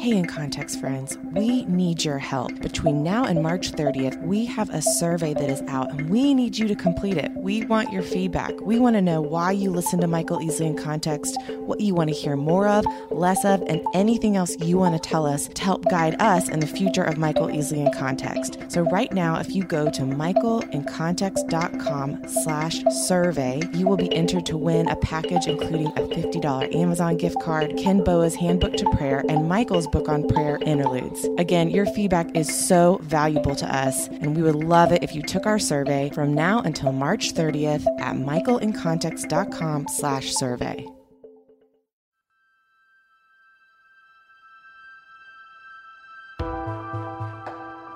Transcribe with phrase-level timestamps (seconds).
[0.00, 2.58] Hey, in context, friends, we need your help.
[2.60, 6.56] Between now and March 30th, we have a survey that is out and we need
[6.56, 7.30] you to complete it.
[7.36, 8.58] We want your feedback.
[8.62, 12.08] We want to know why you listen to Michael Easley in Context, what you want
[12.08, 15.62] to hear more of, less of, and anything else you want to tell us to
[15.62, 18.56] help guide us in the future of Michael Easley in Context.
[18.68, 24.56] So right now, if you go to michaelincontext.com slash survey, you will be entered to
[24.56, 29.46] win a package including a $50 Amazon gift card, Ken Boa's Handbook to Prayer, and
[29.46, 31.28] Michael's book on prayer interludes.
[31.38, 35.22] Again, your feedback is so valuable to us, and we would love it if you
[35.22, 40.86] took our survey from now until March 30th at michaelincontext.com slash survey.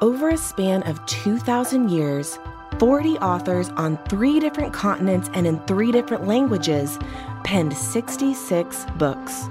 [0.01, 2.39] Over a span of 2,000 years,
[2.79, 6.99] 40 authors on three different continents and in three different languages
[7.45, 9.49] penned 66 books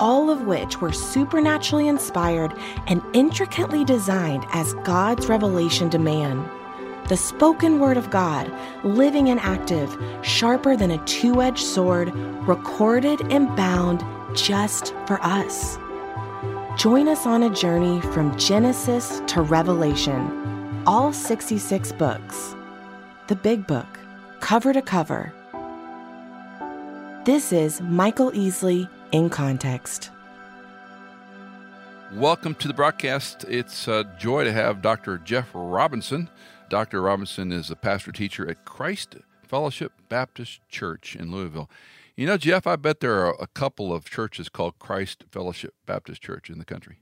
[0.00, 2.52] all of which were supernaturally inspired
[2.86, 6.48] and intricately designed as God's revelation to man.
[7.08, 8.50] The spoken word of God,
[8.82, 12.14] living and active, sharper than a two edged sword,
[12.48, 14.02] recorded and bound
[14.34, 15.78] just for us.
[16.78, 22.56] Join us on a journey from Genesis to Revelation, all 66 books.
[23.28, 23.86] The Big Book,
[24.40, 25.32] cover to cover.
[27.24, 30.10] This is Michael Easley in context.
[32.14, 33.44] Welcome to the broadcast.
[33.44, 35.18] It's a joy to have Dr.
[35.18, 36.28] Jeff Robinson.
[36.68, 37.00] Dr.
[37.00, 39.14] Robinson is a pastor teacher at Christ
[39.46, 41.70] Fellowship Baptist Church in Louisville.
[42.16, 46.20] You know, Jeff, I bet there are a couple of churches called Christ Fellowship Baptist
[46.20, 46.96] Church in the country.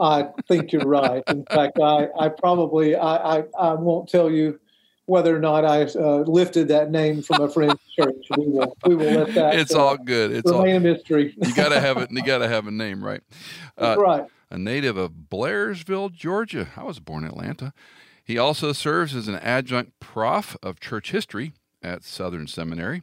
[0.00, 1.22] I think you're right.
[1.28, 4.58] In fact, I, I probably I, I, I won't tell you
[5.08, 8.26] whether or not I uh, lifted that name from a friend's church.
[8.36, 9.58] We will, we will let that.
[9.58, 10.32] It's uh, all good.
[10.32, 11.34] It's all, a mystery.
[11.36, 12.10] you got to have it.
[12.18, 13.22] You got to have a name, right?
[13.76, 14.26] Uh, right.
[14.50, 16.68] A native of Blairsville, Georgia.
[16.76, 17.72] I was born in Atlanta.
[18.24, 21.52] He also serves as an adjunct prof of church history
[21.82, 23.02] at Southern Seminary.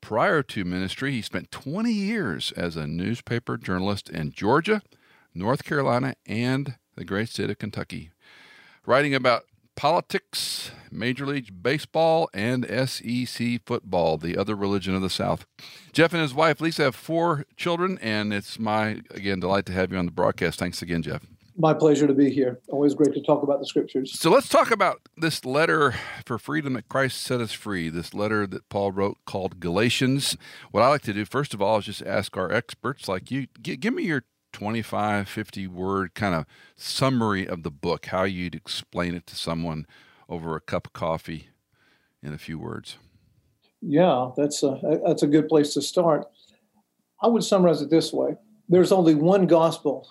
[0.00, 4.82] Prior to ministry, he spent 20 years as a newspaper journalist in Georgia,
[5.34, 8.10] North Carolina, and the great state of Kentucky,
[8.86, 9.44] writing about
[9.76, 15.46] politics, Major League Baseball, and SEC football, the other religion of the South.
[15.92, 19.92] Jeff and his wife Lisa have four children, and it's my, again, delight to have
[19.92, 20.58] you on the broadcast.
[20.58, 21.26] Thanks again, Jeff.
[21.56, 22.60] My pleasure to be here.
[22.68, 24.18] Always great to talk about the scriptures.
[24.18, 25.94] So let's talk about this letter
[26.24, 30.36] for freedom that Christ set us free, this letter that Paul wrote called Galatians.
[30.70, 33.48] What I like to do, first of all, is just ask our experts like you,
[33.60, 36.46] give me your 25, 50 word kind of
[36.76, 39.86] summary of the book, how you'd explain it to someone
[40.28, 41.48] over a cup of coffee
[42.22, 42.96] in a few words.
[43.80, 46.26] Yeah, that's a, that's a good place to start.
[47.20, 48.36] I would summarize it this way
[48.68, 50.08] there's only one gospel,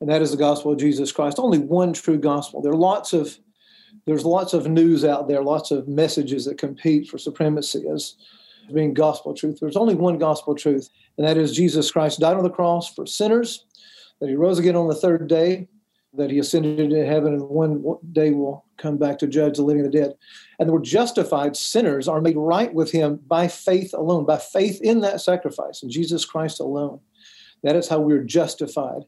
[0.00, 1.38] and that is the gospel of Jesus Christ.
[1.38, 2.60] Only one true gospel.
[2.60, 3.38] There are lots of
[4.06, 8.14] there's lots of news out there, lots of messages that compete for supremacy as
[8.72, 9.58] being gospel truth.
[9.60, 13.06] There's only one gospel truth, and that is Jesus Christ died on the cross for
[13.06, 13.64] sinners,
[14.20, 15.68] that he rose again on the third day,
[16.14, 17.82] that he ascended into heaven, and one
[18.12, 20.14] day will come back to judge the living and the dead.
[20.58, 25.00] And we're justified sinners are made right with him by faith alone, by faith in
[25.00, 27.00] that sacrifice, in Jesus Christ alone.
[27.62, 29.02] That is how we're justified.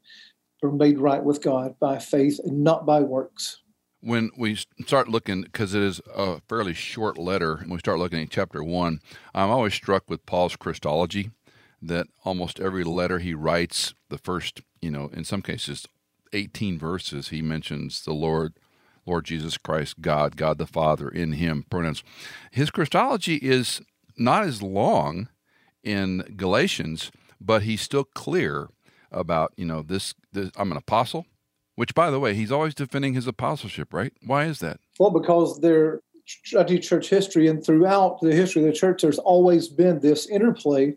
[0.62, 3.60] We're made right with God by faith and not by works
[4.00, 8.22] when we start looking, because it is a fairly short letter, when we start looking
[8.22, 9.00] at chapter one,
[9.34, 11.30] I'm always struck with Paul's Christology
[11.81, 15.87] that almost every letter he writes, the first, you know, in some cases,
[16.33, 18.55] 18 verses, he mentions the Lord,
[19.06, 22.03] Lord Jesus Christ, God, God the Father, in him, pronouns.
[22.50, 23.81] His Christology is
[24.17, 25.28] not as long
[25.83, 28.69] in Galatians, but he's still clear
[29.11, 31.27] about, you know, this, this I'm an apostle,
[31.77, 34.12] which, by the way, he's always defending his apostleship, right?
[34.25, 34.81] Why is that?
[34.99, 36.00] Well, because there,
[36.59, 40.27] I do church history, and throughout the history of the church, there's always been this
[40.27, 40.94] interplay,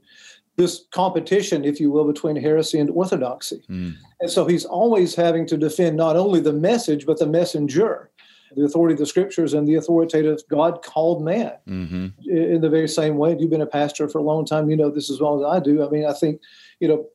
[0.61, 3.63] this competition, if you will, between heresy and orthodoxy.
[3.69, 3.95] Mm.
[4.19, 8.11] And so he's always having to defend not only the message, but the messenger,
[8.55, 11.53] the authority of the scriptures and the authoritative God called man.
[11.67, 12.29] Mm-hmm.
[12.29, 14.91] In the very same way, you've been a pastor for a long time, you know
[14.91, 15.83] this as well as I do.
[15.85, 16.41] I mean, I think,
[16.79, 17.07] you know,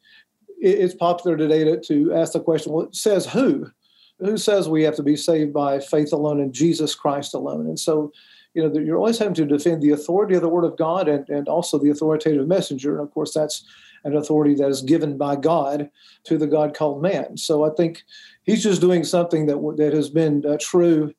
[0.58, 3.70] it's popular today to, to ask the question, well, it says who?
[4.18, 7.66] Who says we have to be saved by faith alone and Jesus Christ alone?
[7.66, 8.12] And so,
[8.56, 11.28] you know, you're always having to defend the authority of the Word of God and,
[11.28, 12.98] and also the authoritative messenger.
[12.98, 13.66] And of course, that's
[14.04, 15.90] an authority that is given by God
[16.24, 17.36] to the God called man.
[17.36, 18.02] So I think
[18.44, 21.12] he's just doing something that that has been uh, true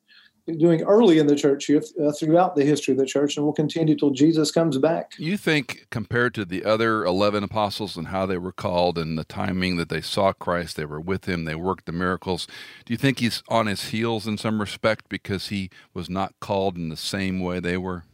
[0.56, 3.96] doing early in the church uh, throughout the history of the church and will continue
[3.96, 5.12] till Jesus comes back.
[5.18, 9.24] You think, compared to the other 11 apostles and how they were called and the
[9.24, 12.46] timing that they saw Christ, they were with him, they worked the miracles,
[12.84, 16.76] do you think he's on his heels in some respect because he was not called
[16.76, 18.04] in the same way they were?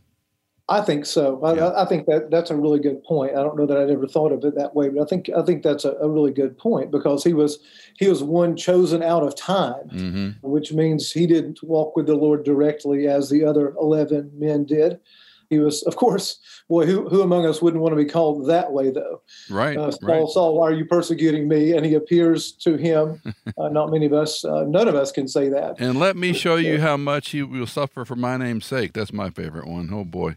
[0.69, 1.39] I think so.
[1.55, 1.67] Yeah.
[1.67, 3.33] I, I, think that that's a really good point.
[3.33, 5.43] I don't know that I'd ever thought of it that way, but I think I
[5.43, 7.59] think that's a, a really good point because he was
[7.99, 10.31] he was one chosen out of time, mm-hmm.
[10.41, 15.01] which means he didn't walk with the Lord directly as the other eleven men did.
[15.51, 16.39] He was, of course,
[16.69, 19.23] boy, who, who among us wouldn't want to be called that way, though?
[19.51, 19.77] Right.
[19.77, 20.29] Uh, Saul, right.
[20.29, 21.77] Saul, why are you persecuting me?
[21.77, 23.21] And he appears to him.
[23.59, 25.79] Uh, not many of us, uh, none of us can say that.
[25.79, 28.95] And let me show you how much he will suffer for my name's sake.
[28.95, 29.91] That's my favorite one.
[29.93, 30.35] Oh boy,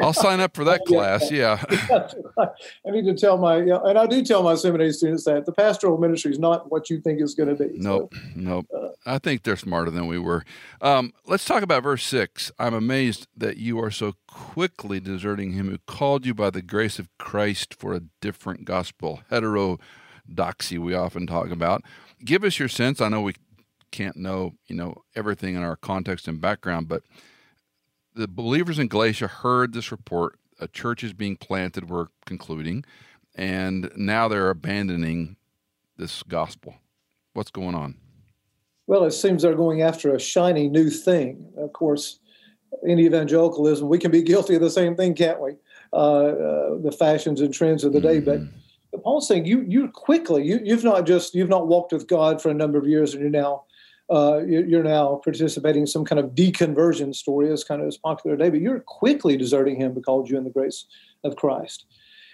[0.00, 1.30] I'll sign up for that class.
[1.30, 1.60] Yeah.
[2.38, 5.98] I need to tell my, and I do tell my seminary students that the pastoral
[5.98, 7.78] ministry is not what you think it's going to be.
[7.78, 8.14] Nope.
[8.14, 8.66] So, nope.
[8.74, 10.44] Uh, I think they're smarter than we were.
[10.80, 12.52] Um, let's talk about verse six.
[12.58, 16.98] I'm amazed that you are so quickly deserting him who called you by the grace
[16.98, 21.82] of Christ for a different gospel, heterodoxy, we often talk about.
[22.24, 23.00] Give us your sense.
[23.00, 23.34] I know we
[23.90, 27.02] can't know, you know, everything in our context and background, but
[28.14, 30.38] the believers in Galatia heard this report.
[30.60, 32.84] A church is being planted, we're concluding,
[33.34, 35.36] and now they're abandoning
[35.96, 36.74] this gospel.
[37.32, 37.96] What's going on?
[38.86, 41.52] Well, it seems they're going after a shiny new thing.
[41.56, 42.18] Of course,
[42.82, 45.52] in evangelicalism, we can be guilty of the same thing, can't we?
[45.92, 48.20] Uh, uh, the fashions and trends of the day.
[48.20, 48.46] Mm-hmm.
[48.92, 52.40] But Paul's saying you you quickly you you've not just you've not walked with God
[52.40, 53.64] for a number of years, and you're now
[54.10, 58.36] uh, you're now participating in some kind of deconversion story, as kind of as popular
[58.36, 58.50] today.
[58.50, 60.86] But you're quickly deserting Him because you in the grace
[61.22, 61.86] of Christ,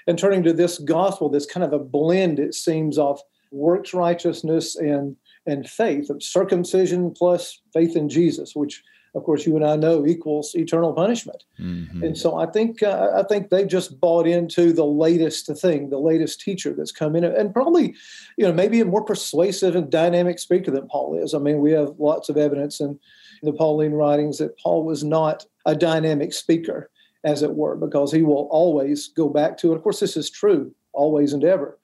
[0.07, 4.77] and turning to this gospel, this kind of a blend, it seems, of works righteousness
[4.77, 5.17] and
[5.47, 8.83] and faith, of circumcision plus faith in Jesus, which
[9.17, 11.43] of course, you and I know equals eternal punishment.
[11.59, 12.05] Mm-hmm.
[12.05, 15.99] And so I think uh, I think they just bought into the latest thing, the
[15.99, 17.95] latest teacher that's come in, and probably,
[18.37, 21.33] you know, maybe a more persuasive and dynamic speaker than Paul is.
[21.33, 23.01] I mean, we have lots of evidence in
[23.43, 26.91] the Pauline writings that Paul was not a dynamic speaker,
[27.25, 29.69] as it were, because he will always go back to.
[29.69, 31.79] And of course, this is true always and ever.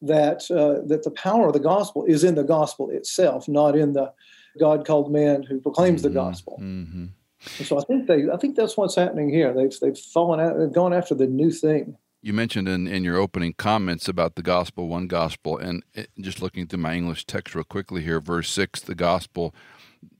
[0.00, 3.92] That uh, that the power of the gospel is in the gospel itself, not in
[3.92, 4.12] the
[4.58, 6.14] God called man who proclaims mm-hmm.
[6.14, 6.58] the gospel.
[6.60, 7.06] Mm-hmm.
[7.40, 9.52] So I think they, I think that's what's happening here.
[9.54, 11.96] They've they've fallen out, they've gone after the new thing.
[12.20, 16.42] You mentioned in, in your opening comments about the gospel, one gospel, and it, just
[16.42, 19.54] looking through my English text real quickly here, verse six, the gospel,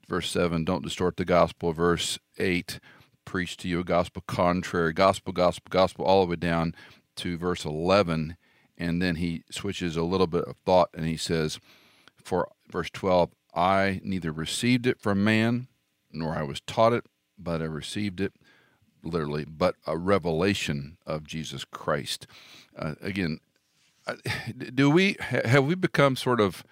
[0.08, 2.78] verse seven, don't distort the gospel, verse eight,
[3.24, 6.72] preach to you a gospel contrary, gospel, gospel, gospel, all the way down
[7.16, 8.36] to verse eleven,
[8.76, 11.58] and then he switches a little bit of thought and he says,
[12.22, 15.68] for verse twelve, I neither received it from man,
[16.12, 17.04] nor I was taught it,
[17.38, 18.32] but I received it
[19.02, 22.26] literally, but a revelation of Jesus Christ.
[22.76, 23.40] Uh, again,
[24.74, 26.64] do we have we become sort of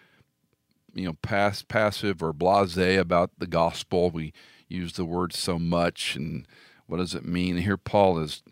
[0.95, 4.11] you know pass, passive or blasé about the gospel?
[4.11, 4.33] We
[4.69, 6.47] use the word so much, and
[6.87, 7.59] what does it mean?
[7.59, 8.43] Here, Paul is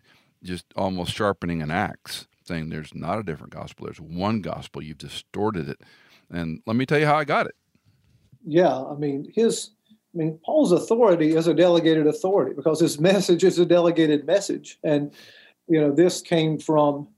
[0.43, 3.87] just almost sharpening an axe, saying there's not a different gospel.
[3.87, 4.82] There's one gospel.
[4.82, 5.81] You've distorted it,
[6.31, 7.55] and let me tell you how I got it
[8.46, 9.70] yeah, I mean, his,
[10.14, 14.79] I mean, Paul's authority is a delegated authority because his message is a delegated message.
[14.82, 15.12] And,
[15.69, 17.08] you know, this came from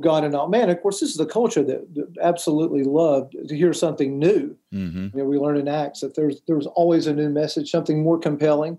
[0.00, 0.68] God and not man.
[0.68, 4.56] Of course, this is a culture that, that absolutely loved to hear something new.
[4.72, 5.16] Mm-hmm.
[5.16, 8.18] You know, we learn in Acts that there's there's always a new message, something more
[8.18, 8.78] compelling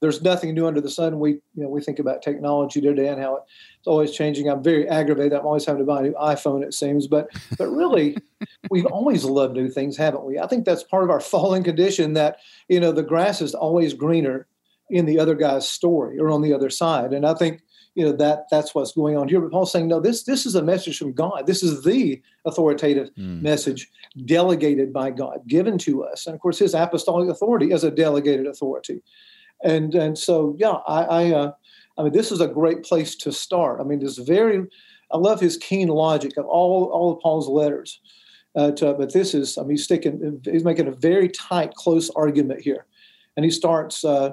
[0.00, 1.18] there's nothing new under the sun.
[1.18, 4.48] We, you know, we think about technology today and how it's always changing.
[4.48, 5.32] I'm very aggravated.
[5.32, 7.06] I'm always having to buy a new iPhone, it seems.
[7.06, 8.16] But, but really,
[8.70, 10.38] we've always loved new things, haven't we?
[10.38, 13.94] I think that's part of our fallen condition that, you know, the grass is always
[13.94, 14.46] greener
[14.90, 17.12] in the other guy's story or on the other side.
[17.12, 17.60] And I think,
[17.94, 19.40] you know, that that's what's going on here.
[19.40, 21.46] But Paul's saying, no, this this is a message from God.
[21.46, 23.42] This is the authoritative mm.
[23.42, 23.90] message
[24.24, 26.26] delegated by God, given to us.
[26.26, 29.02] And of course, his apostolic authority is a delegated authority
[29.62, 31.52] and and so yeah, I I, uh,
[31.98, 33.80] I mean this is a great place to start.
[33.80, 34.64] I mean, this very
[35.10, 38.00] I love his keen logic of all all of Paul's letters.
[38.56, 42.10] Uh, to, but this is I mean he's sticking he's making a very tight close
[42.10, 42.86] argument here,
[43.36, 44.04] and he starts.
[44.04, 44.30] Uh,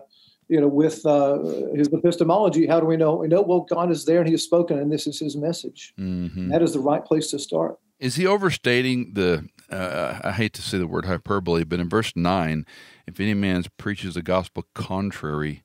[0.48, 1.40] you know, with uh,
[1.74, 3.16] his epistemology, how do we know?
[3.16, 5.92] We know, well, God is there and He has spoken, and this is His message.
[6.00, 6.50] Mm-hmm.
[6.50, 7.80] That is the right place to start.
[8.00, 9.48] Is he overstating the?
[9.72, 12.66] Uh, I hate to say the word hyperbole, but in verse nine,
[13.08, 15.64] if any man preaches the gospel contrary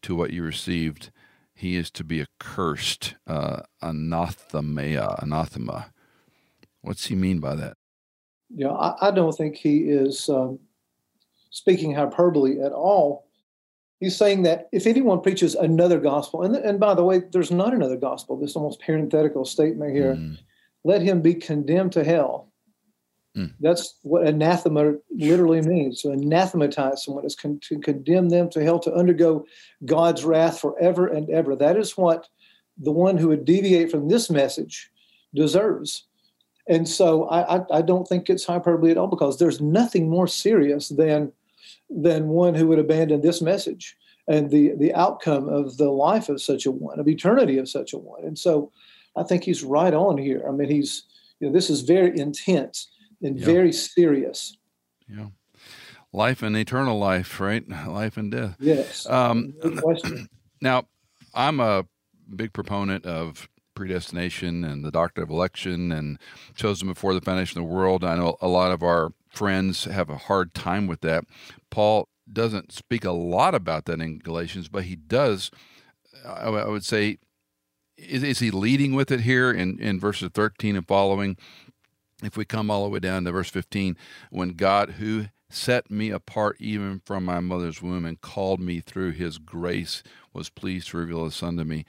[0.00, 1.10] to what you received,
[1.62, 5.92] he is to be accursed, uh, anathema, anathema.
[6.80, 7.76] What's he mean by that?
[8.52, 10.58] Yeah, I, I don't think he is um,
[11.50, 13.28] speaking hyperbole at all.
[14.00, 17.72] He's saying that if anyone preaches another gospel, and, and by the way, there's not
[17.72, 20.36] another gospel, this almost parenthetical statement here, mm.
[20.82, 22.51] let him be condemned to hell.
[23.36, 23.52] Mm.
[23.60, 28.78] That's what anathema literally means to anathematize someone, is con- to condemn them to hell,
[28.80, 29.46] to undergo
[29.86, 31.56] God's wrath forever and ever.
[31.56, 32.28] That is what
[32.76, 34.90] the one who would deviate from this message
[35.34, 36.04] deserves.
[36.68, 40.26] And so I, I, I don't think it's hyperbole at all because there's nothing more
[40.26, 41.32] serious than
[41.88, 43.96] than one who would abandon this message
[44.28, 47.92] and the the outcome of the life of such a one, of eternity of such
[47.92, 48.24] a one.
[48.24, 48.70] And so
[49.16, 50.44] I think he's right on here.
[50.46, 51.04] I mean, he's
[51.40, 52.88] you know, this is very intense
[53.22, 53.46] and yeah.
[53.46, 54.56] very serious.
[55.08, 55.28] Yeah.
[56.12, 57.66] Life and eternal life, right?
[57.68, 58.56] Life and death.
[58.60, 59.06] Yes.
[59.06, 59.54] Um,
[60.60, 60.86] now,
[61.34, 61.86] I'm a
[62.34, 66.18] big proponent of predestination and the doctrine of election and
[66.54, 68.04] chosen before the foundation of the world.
[68.04, 71.24] I know a lot of our friends have a hard time with that.
[71.70, 75.50] Paul doesn't speak a lot about that in Galatians, but he does.
[76.24, 77.18] I, I would say,
[77.96, 81.36] is, is, he leading with it here in, in verses 13 and following?
[82.22, 83.96] If we come all the way down to verse 15,
[84.30, 89.12] when God, who set me apart even from my mother's womb and called me through
[89.12, 90.02] his grace,
[90.32, 91.84] was pleased to reveal his son to me.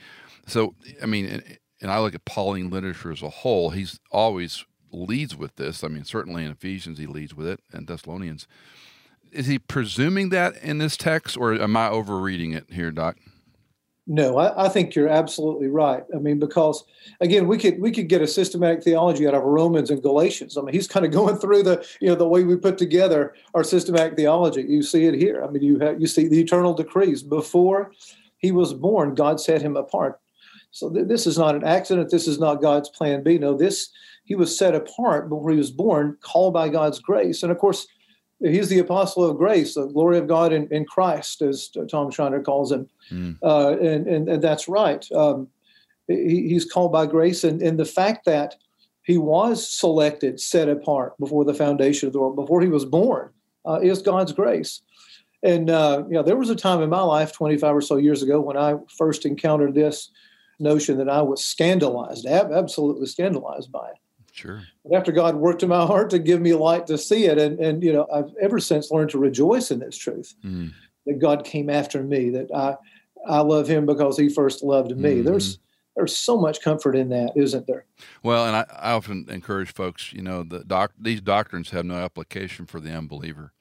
[0.47, 1.41] So, I mean,
[1.81, 5.83] and I look at Pauline literature as a whole, he's always leads with this.
[5.83, 8.47] I mean, certainly in Ephesians, he leads with it, and Thessalonians
[9.33, 13.17] is he presuming that in this text, or am I overreading it here, Doc?
[14.05, 16.03] No, I, I, think you're absolutely right.
[16.13, 16.83] I mean, because
[17.21, 20.57] again, we could we could get a systematic theology out of Romans and Galatians.
[20.57, 23.33] I mean, he's kind of going through the you know the way we put together
[23.53, 24.63] our systematic theology.
[24.63, 25.43] You see it here.
[25.43, 27.93] I mean, you have you see the eternal decrees before
[28.39, 29.15] he was born.
[29.15, 30.19] God set him apart.
[30.71, 32.09] So th- this is not an accident.
[32.09, 33.37] This is not God's plan B.
[33.37, 33.89] No, this
[34.25, 37.87] he was set apart before he was born, called by God's grace, and of course
[38.43, 42.41] he's the apostle of grace, the glory of God in, in Christ, as Tom Schreiner
[42.41, 42.89] calls him.
[43.11, 43.37] Mm.
[43.41, 45.09] Uh, and, and, and, that's right.
[45.11, 45.47] Um,
[46.07, 47.43] he, he's called by grace.
[47.43, 48.55] And, and the fact that
[49.03, 53.29] he was selected, set apart before the foundation of the world, before he was born,
[53.65, 54.81] uh, is God's grace.
[55.41, 58.23] And, uh, you know, there was a time in my life 25 or so years
[58.23, 60.09] ago when I first encountered this
[60.59, 63.97] notion that I was scandalized, ab- absolutely scandalized by it.
[64.33, 64.63] Sure.
[64.83, 67.59] But after God worked in my heart to give me light to see it, and
[67.59, 70.71] and you know, I've ever since learned to rejoice in this truth mm.
[71.05, 72.75] that God came after me, that I
[73.27, 75.17] I love Him because He first loved me.
[75.17, 75.27] Mm-hmm.
[75.27, 75.59] There's
[75.95, 77.85] there's so much comfort in that, isn't there?
[78.23, 81.95] Well, and I, I often encourage folks, you know, the doc, these doctrines have no
[81.95, 83.53] application for the unbeliever.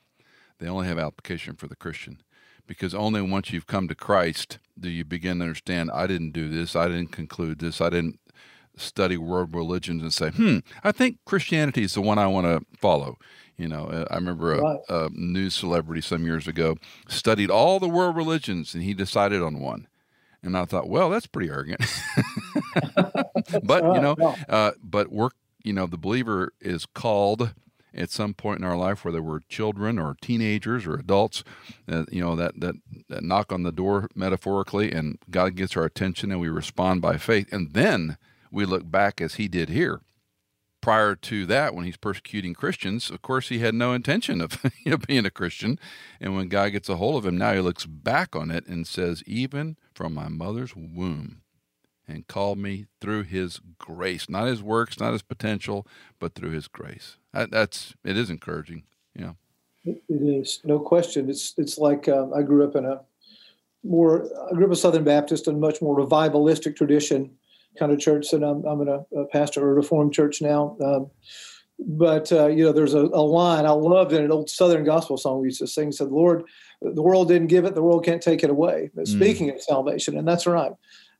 [0.59, 2.23] They only have application for the Christian.
[2.67, 6.49] Because only once you've come to Christ do you begin to understand, I didn't do
[6.49, 8.19] this, I didn't conclude this, I didn't
[8.83, 12.79] study world religions and say, hmm, I think Christianity is the one I want to
[12.79, 13.19] follow.
[13.57, 14.81] You know, uh, I remember a, right.
[14.89, 19.61] a, news celebrity some years ago studied all the world religions and he decided on
[19.61, 19.87] one.
[20.43, 21.81] And I thought, well, that's pretty arrogant.
[23.63, 24.17] but, you know,
[24.49, 27.55] uh, but work, you know, the believer is called
[27.95, 31.45] at some point in our life, whether we're children or teenagers or adults,
[31.89, 32.75] uh, you know, that, that,
[33.09, 37.19] that knock on the door metaphorically and God gets our attention and we respond by
[37.19, 37.53] faith.
[37.53, 38.17] And then
[38.53, 40.03] we look back as he did here.
[40.81, 44.93] Prior to that, when he's persecuting Christians, of course, he had no intention of you
[44.93, 45.79] know, being a Christian.
[46.21, 48.87] And when God gets a hold of him, now he looks back on it and
[48.87, 51.43] says, Even from my mother's womb,
[52.09, 55.87] and called me through his grace, not his works, not his potential,
[56.19, 57.17] but through his grace.
[57.33, 58.83] That, that's it is encouraging.
[59.15, 59.33] Yeah,
[59.85, 61.31] it is no question.
[61.31, 63.01] It's it's like um, I grew up in a
[63.85, 67.31] more I grew up a Southern Baptist and much more revivalistic tradition
[67.79, 70.77] kind of church and I'm, I'm in a, a pastor a Reformed church now.
[70.85, 71.11] Um,
[71.79, 75.17] but uh, you know, there's a, a, line I loved in an old Southern gospel
[75.17, 75.93] song we used to sing.
[75.93, 76.45] Said, "Lord,
[76.81, 79.09] the world didn't give it; the world can't take it away." But mm.
[79.09, 80.73] speaking of salvation, and that's right,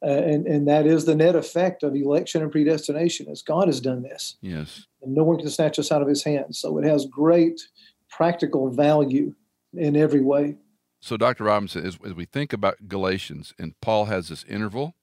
[0.03, 3.29] uh, and and that is the net effect of election and predestination.
[3.29, 6.23] As God has done this, yes, and no one can snatch us out of His
[6.23, 6.59] hands.
[6.59, 7.61] So it has great
[8.09, 9.35] practical value
[9.75, 10.57] in every way.
[11.01, 11.45] So, Dr.
[11.45, 14.95] Robinson, as, as we think about Galatians, and Paul has this interval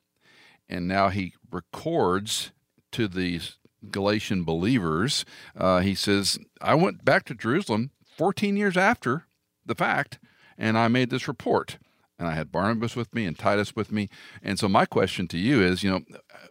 [0.70, 2.52] and now he records
[2.92, 3.58] to these
[3.90, 5.26] Galatian believers.
[5.58, 9.26] Uh, he says, I went back to Jerusalem 14 years after
[9.66, 10.20] the fact,
[10.58, 11.78] and I made this report.
[12.18, 14.10] And I had Barnabas with me and Titus with me.
[14.44, 16.02] And so, my question to you is, you know,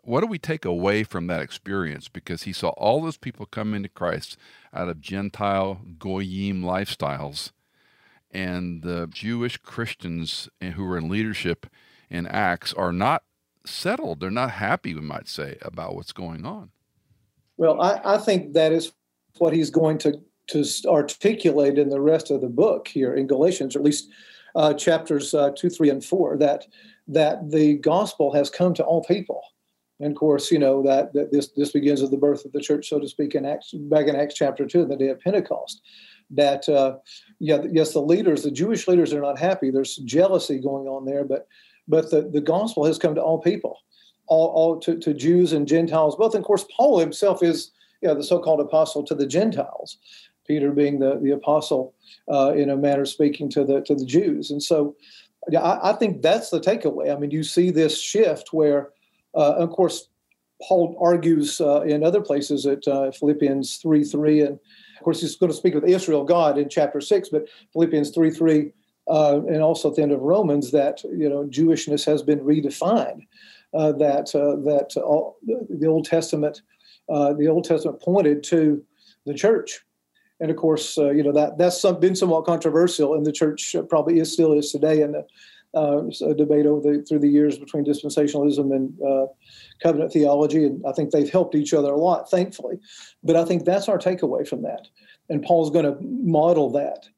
[0.03, 2.09] what do we take away from that experience?
[2.09, 4.39] Because he saw all those people come into Christ
[4.73, 7.53] out of Gentile, Goyim lifestyles.
[8.31, 11.67] And the Jewish Christians who were in leadership
[12.09, 13.25] in Acts are not
[13.67, 14.21] settled.
[14.21, 16.71] They're not happy, we might say, about what's going on.
[17.57, 18.93] Well, I, I think that is
[19.39, 23.77] what he's going to to articulate in the rest of the book here in Galatians,
[23.77, 24.09] or at least
[24.57, 26.67] uh, chapters uh, two, three, and four that
[27.07, 29.43] that the gospel has come to all people.
[30.01, 32.61] And of course, you know that, that this this begins with the birth of the
[32.61, 35.83] church, so to speak, in Acts back in Acts chapter two, the day of Pentecost.
[36.31, 36.99] That uh,
[37.41, 39.71] yeah, yes, the leaders, the Jewish leaders, are not happy.
[39.71, 41.47] There's jealousy going on there, but
[41.89, 43.79] but the, the gospel has come to all people,
[44.27, 46.35] all, all to, to Jews and Gentiles both.
[46.35, 49.99] And of course, Paul himself is you know, the so-called apostle to the Gentiles.
[50.47, 51.95] Peter being the the apostle
[52.33, 54.97] uh, in a manner speaking to the to the Jews, and so
[55.51, 57.15] yeah, I, I think that's the takeaway.
[57.15, 58.89] I mean, you see this shift where
[59.35, 60.09] uh, of course,
[60.63, 64.59] Paul argues uh, in other places at uh, Philippians 3 3, and
[64.97, 68.31] of course, he's going to speak with Israel God in chapter 6, but Philippians 3
[68.31, 68.73] 3,
[69.09, 73.27] uh, and also at the end of Romans, that you know Jewishness has been redefined.
[73.75, 76.63] Uh, that uh, that all, the Old Testament
[77.09, 78.83] the Old Testament pointed to
[79.27, 79.85] the church,
[80.41, 84.19] and of course, you know that that's some, been somewhat controversial, and the church probably
[84.19, 85.17] is still is today, and
[85.75, 89.27] uh, a debate over the, through the years between dispensationalism and uh,
[89.83, 92.79] covenant theology, and I think they've helped each other a lot, thankfully.
[93.23, 94.89] But I think that's our takeaway from that,
[95.29, 97.09] and Paul's going to model that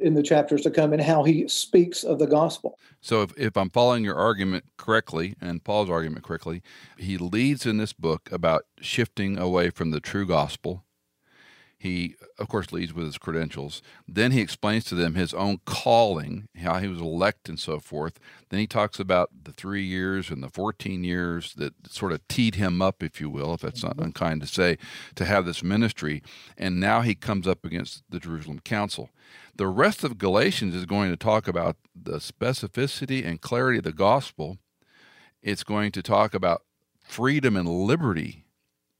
[0.00, 2.78] in the chapters to come and how he speaks of the gospel.
[3.00, 6.62] So, if, if I'm following your argument correctly and Paul's argument correctly,
[6.96, 10.84] he leads in this book about shifting away from the true gospel
[11.80, 13.82] he, of course, leads with his credentials.
[14.08, 18.18] Then he explains to them his own calling, how he was elected, and so forth.
[18.48, 22.56] Then he talks about the three years and the 14 years that sort of teed
[22.56, 24.06] him up, if you will, if that's not mm-hmm.
[24.06, 24.76] unkind to say,
[25.14, 26.20] to have this ministry.
[26.56, 29.10] And now he comes up against the Jerusalem Council.
[29.54, 33.92] The rest of Galatians is going to talk about the specificity and clarity of the
[33.92, 34.58] gospel.
[35.42, 36.62] It's going to talk about
[37.04, 38.46] freedom and liberty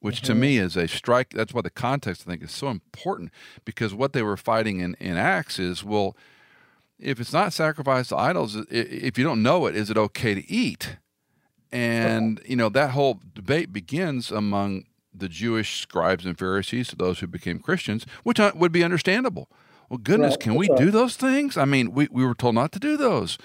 [0.00, 0.26] which mm-hmm.
[0.26, 1.30] to me is a strike.
[1.30, 3.30] That's why the context I think is so important
[3.64, 6.16] because what they were fighting in, in Acts is well,
[6.98, 10.50] if it's not sacrificed to idols, if you don't know it, is it okay to
[10.50, 10.96] eat?
[11.70, 17.26] And you know that whole debate begins among the Jewish scribes and Pharisees, those who
[17.26, 19.48] became Christians, which would be understandable.
[19.88, 21.56] Well, goodness, can we do those things?
[21.56, 23.38] I mean, we, we were told not to do those.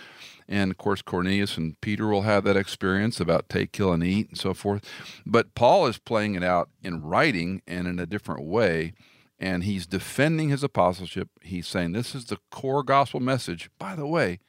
[0.53, 4.29] And of course, Cornelius and Peter will have that experience about take, kill, and eat
[4.29, 4.87] and so forth.
[5.25, 8.93] But Paul is playing it out in writing and in a different way.
[9.39, 11.29] And he's defending his apostleship.
[11.41, 13.71] He's saying this is the core gospel message.
[13.79, 14.41] By the way,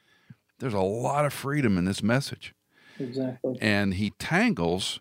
[0.59, 2.53] there's a lot of freedom in this message.
[2.99, 3.57] Exactly.
[3.59, 4.99] And he tangles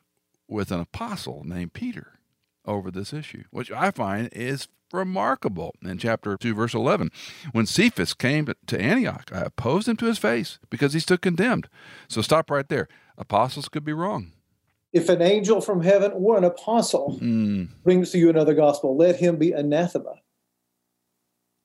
[0.49, 2.19] with an apostle named Peter
[2.65, 5.75] over this issue, which I find is remarkable.
[5.83, 7.11] In chapter 2, verse 11,
[7.53, 11.69] when Cephas came to Antioch, I opposed him to his face because he stood condemned.
[12.09, 12.89] So stop right there.
[13.19, 14.33] Apostles could be wrong.
[14.93, 17.69] If an angel from heaven or an apostle mm.
[17.83, 20.15] brings to you another gospel, let him be anathema.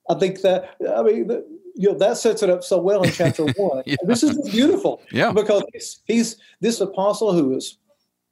[0.09, 1.29] I think that, I mean,
[1.75, 3.83] you know, that sets it up so well in chapter one.
[3.85, 3.95] yeah.
[4.03, 5.01] This is beautiful.
[5.11, 5.31] Yeah.
[5.31, 7.77] Because he's, he's this apostle who is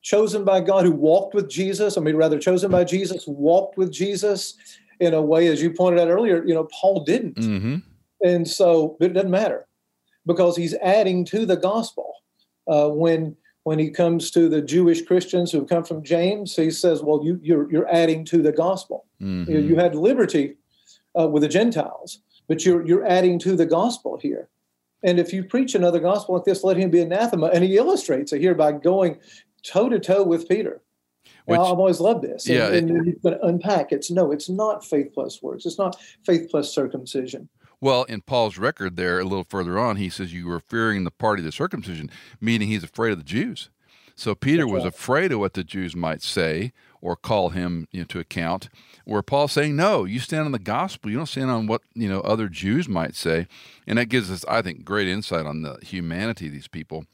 [0.01, 3.91] chosen by God, who walked with Jesus, I mean, rather chosen by Jesus, walked with
[3.91, 4.57] Jesus
[4.99, 7.37] in a way, as you pointed out earlier, you know, Paul didn't.
[7.37, 7.77] Mm-hmm.
[8.21, 9.67] And so it doesn't matter
[10.25, 12.13] because he's adding to the gospel.
[12.67, 17.01] Uh, when when he comes to the Jewish Christians who come from James, he says,
[17.03, 19.05] "Well, you, you're you're adding to the gospel.
[19.21, 19.51] Mm-hmm.
[19.51, 20.55] You, you, had liberty
[21.19, 24.49] uh, with the Gentiles, but you're you're adding to the gospel here.
[25.03, 28.33] And if you preach another gospel like this, let him be anathema." And he illustrates
[28.33, 29.19] it here by going
[29.63, 30.81] toe to toe with Peter.
[31.47, 32.47] Which, I've always loved this.
[32.47, 33.93] Yeah, and, and he's going to unpack.
[33.93, 35.65] It's no, it's not faith plus works.
[35.65, 37.47] It's not faith plus circumcision.
[37.79, 41.11] Well, in Paul's record there, a little further on, he says you were fearing the
[41.11, 43.69] party of the circumcision, meaning he's afraid of the Jews.
[44.13, 44.93] So Peter That's was right.
[44.93, 48.67] afraid of what the Jews might say or call him you know, to account.
[49.05, 51.11] Where Paul's saying, no, you stand on the gospel.
[51.11, 53.47] You don't stand on what you know other Jews might say,
[53.85, 57.05] and that gives us, I think, great insight on the humanity of these people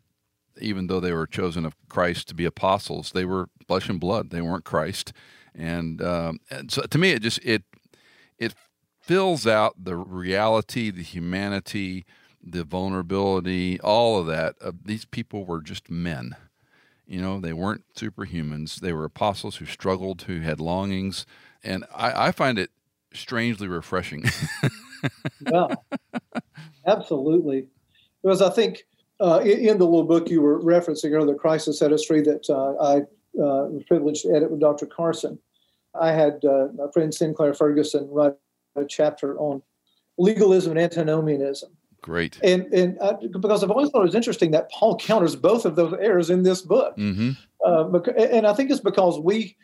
[0.60, 4.30] even though they were chosen of Christ to be apostles, they were flesh and blood.
[4.30, 5.14] They weren't Christ,
[5.56, 7.64] and, um, and so to me, it just it
[8.38, 8.54] it
[9.02, 12.06] fills out the reality, the humanity,
[12.42, 14.56] the vulnerability, all of that.
[14.62, 16.36] Uh, these people were just men.
[17.06, 18.80] You know, they weren't superhumans.
[18.80, 21.26] They were apostles who struggled, who had longings,
[21.64, 22.70] and I, I find it
[23.14, 24.24] strangely refreshing.
[25.52, 25.76] yeah,
[26.88, 27.68] absolutely.
[28.22, 28.86] Because I think
[29.24, 32.74] uh, in, in, the little book you were referencing earlier, the crisis edistry that uh,
[32.84, 32.98] I
[33.42, 34.86] uh, was privileged to edit with Dr.
[34.86, 35.40] Carson,
[36.00, 38.34] I had uh, my friend Sinclair Ferguson write
[38.76, 39.62] a chapter on
[40.18, 41.72] legalism and antinomianism.
[42.02, 42.38] Great.
[42.44, 45.78] And and I, because I've always thought it was interesting that Paul counters both of
[45.78, 47.32] those errors in this book, mm-hmm.
[47.66, 49.56] Uh, and I think it's because we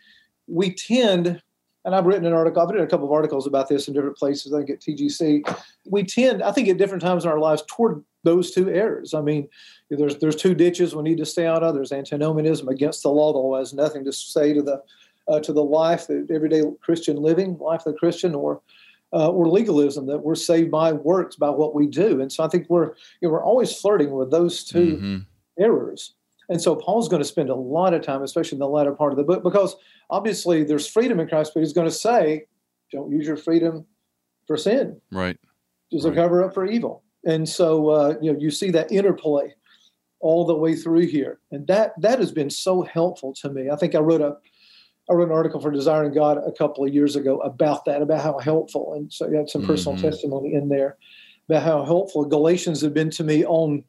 [0.47, 1.41] we tend
[1.89, 4.15] and I've written an article, I've written a couple of articles about this in different
[4.15, 5.57] places, I think at TGC.
[5.89, 9.15] We tend, I think at different times in our lives toward those two errors.
[9.15, 9.49] I mean,
[9.89, 11.73] there's there's two ditches we need to stay out of.
[11.73, 14.83] There's antinomianism against the law, that has nothing to say to the
[15.27, 18.61] uh, to the life, the everyday Christian living, life of the Christian, or
[19.11, 22.21] uh, or legalism that we're saved by works by what we do.
[22.21, 25.17] And so I think we're you know, we're always flirting with those 2 mm-hmm.
[25.59, 26.13] errors.
[26.49, 29.13] And so Paul's going to spend a lot of time, especially in the latter part
[29.13, 29.75] of the book, because
[30.09, 32.45] obviously there's freedom in Christ, but he's going to say,
[32.91, 33.85] don't use your freedom
[34.47, 34.99] for sin.
[35.11, 35.37] Right.
[35.91, 36.13] Just right.
[36.13, 37.03] a cover up for evil.
[37.25, 39.53] And so uh, you know you see that interplay
[40.21, 43.69] all the way through here, and that that has been so helpful to me.
[43.69, 44.37] I think I wrote a
[45.09, 48.21] I wrote an article for Desiring God a couple of years ago about that, about
[48.21, 50.09] how helpful, and so you had some personal mm-hmm.
[50.09, 50.97] testimony in there
[51.49, 53.83] about how helpful Galatians have been to me on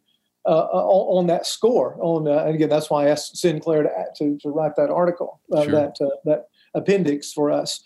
[0.46, 1.96] uh, uh on, on, that score.
[2.00, 5.40] On uh, and again, that's why I asked Sinclair to to, to write that article,
[5.53, 5.72] uh, sure.
[5.72, 7.83] that uh, that appendix for us,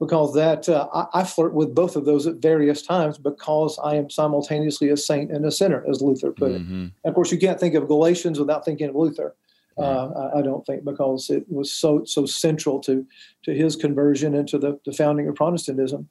[0.00, 3.94] because that uh, I, I, flirt with both of those at various times because I
[3.94, 6.84] am simultaneously a saint and a sinner, as Luther put mm-hmm.
[6.84, 6.92] it.
[7.04, 9.34] And of course, you can't think of Galatians without thinking of Luther.
[9.76, 13.06] Uh, I, I, don't think because it was so so central to
[13.44, 16.08] to his conversion and to the, the founding of Protestantism.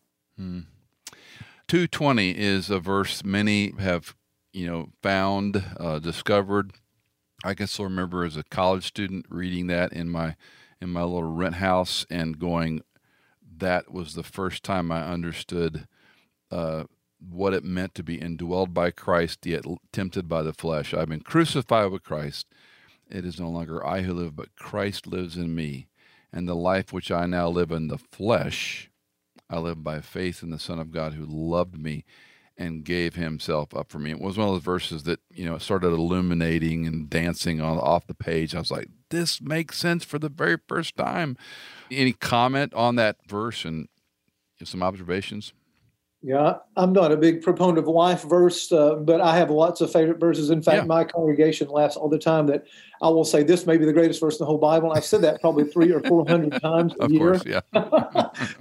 [1.68, 4.16] Two twenty is a verse many have
[4.58, 6.72] you know found uh, discovered.
[7.44, 10.36] I can still remember as a college student reading that in my
[10.82, 12.82] in my little rent house and going,
[13.58, 15.88] that was the first time I understood
[16.52, 16.86] uh,
[17.20, 20.94] what it meant to be indwelled by Christ, yet tempted by the flesh.
[20.94, 22.48] I've been crucified with Christ.
[23.10, 25.88] It is no longer I who live, but Christ lives in me.
[26.32, 28.92] And the life which I now live in the flesh,
[29.50, 32.06] I live by faith in the Son of God who loved me
[32.58, 34.12] and gave himself up for me.
[34.12, 38.08] It was one of those verses that, you know, started illuminating and dancing on off
[38.08, 38.56] the page.
[38.56, 41.38] I was like, this makes sense for the very first time.
[41.92, 43.88] Any comment on that verse and
[44.64, 45.54] some observations?
[46.24, 49.92] Yeah, I'm not a big proponent of life verse, uh, but I have lots of
[49.92, 50.50] favorite verses.
[50.50, 50.86] In fact, yeah.
[50.86, 52.66] my congregation laughs all the time that
[53.04, 54.90] I will say this may be the greatest verse in the whole Bible.
[54.90, 57.34] And I've said that probably three or four hundred times a of year.
[57.34, 57.62] Course, yeah.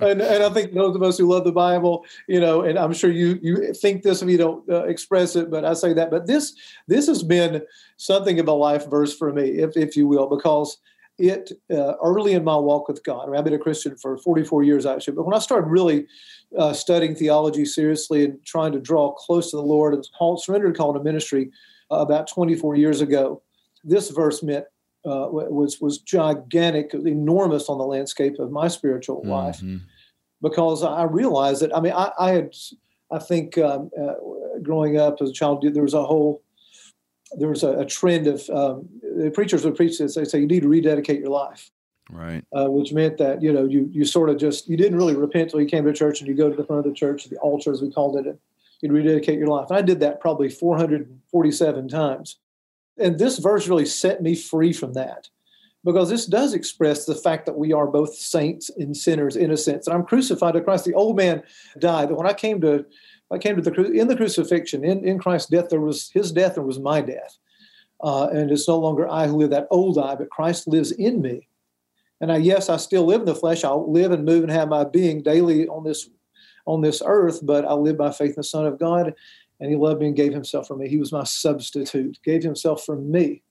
[0.00, 2.92] and, and I think those of us who love the Bible, you know, and I'm
[2.92, 6.10] sure you you think this if you don't uh, express it, but I say that.
[6.10, 6.54] But this
[6.86, 7.62] this has been
[7.96, 10.76] something of a life verse for me, if if you will, because
[11.18, 13.24] it uh, early in my walk with God.
[13.24, 16.06] I mean, I've been a Christian for 44 years actually, but when I started really
[16.58, 20.76] uh, studying theology seriously and trying to draw close to the Lord and called, surrendered
[20.76, 21.50] call to ministry
[21.90, 23.42] uh, about 24 years ago,
[23.82, 24.66] this verse meant
[25.06, 29.30] uh, was was gigantic, enormous on the landscape of my spiritual mm-hmm.
[29.30, 29.62] life,
[30.42, 31.74] because I realized that.
[31.74, 32.52] I mean, I, I had,
[33.12, 34.14] I think, um, uh,
[34.62, 36.42] growing up as a child, there was a whole
[37.38, 40.14] there was a, a trend of um, the preachers would preach this.
[40.14, 41.70] They say you need to rededicate your life,
[42.10, 42.44] right?
[42.52, 45.44] Uh, which meant that you know you you sort of just you didn't really repent
[45.44, 47.36] until you came to church and you go to the front of the church, the
[47.38, 48.38] altar as we called it, and
[48.80, 49.68] you'd rededicate your life.
[49.70, 52.38] And I did that probably 447 times,
[52.98, 55.28] and this verse really set me free from that
[55.86, 59.56] because this does express the fact that we are both saints and sinners in a
[59.56, 59.86] sense.
[59.86, 60.84] And I'm crucified to Christ.
[60.84, 61.44] The old man
[61.78, 62.10] died.
[62.10, 62.84] When I came to
[63.32, 66.56] I came to the in the crucifixion, in, in Christ's death, there was his death,
[66.56, 67.38] and was my death.
[68.02, 71.22] Uh, and it's no longer I who live that old I, but Christ lives in
[71.22, 71.48] me.
[72.20, 73.64] And I, yes, I still live in the flesh.
[73.64, 76.08] I'll live and move and have my being daily on this
[76.66, 79.14] on this earth, but I live by faith in the Son of God,
[79.60, 80.88] and He loved me and gave Himself for me.
[80.88, 83.42] He was my substitute, gave Himself for me.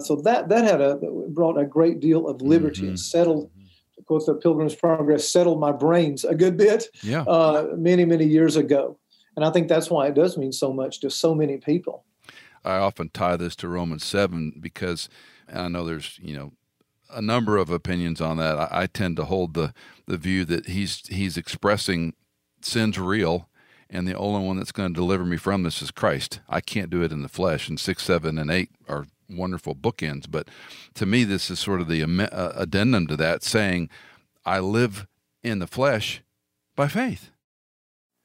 [0.00, 0.96] So that that had a
[1.28, 2.90] brought a great deal of liberty mm-hmm.
[2.90, 3.50] and settled.
[3.98, 6.86] Of course, the Pilgrim's Progress settled my brains a good bit.
[7.02, 7.22] Yeah.
[7.22, 8.98] Uh, many many years ago.
[9.38, 12.04] And I think that's why it does mean so much to so many people.
[12.64, 15.08] I often tie this to Romans 7 because
[15.54, 16.54] I know there's, you know,
[17.08, 18.58] a number of opinions on that.
[18.58, 19.72] I, I tend to hold the,
[20.08, 22.14] the view that he's he's expressing
[22.62, 23.48] sin's real
[23.88, 26.40] and the only one that's going to deliver me from this is Christ.
[26.48, 27.68] I can't do it in the flesh.
[27.68, 30.28] And 6, 7, and 8 are wonderful bookends.
[30.28, 30.48] But
[30.94, 33.88] to me, this is sort of the uh, addendum to that, saying,
[34.44, 35.06] I live
[35.44, 36.22] in the flesh
[36.74, 37.30] by faith.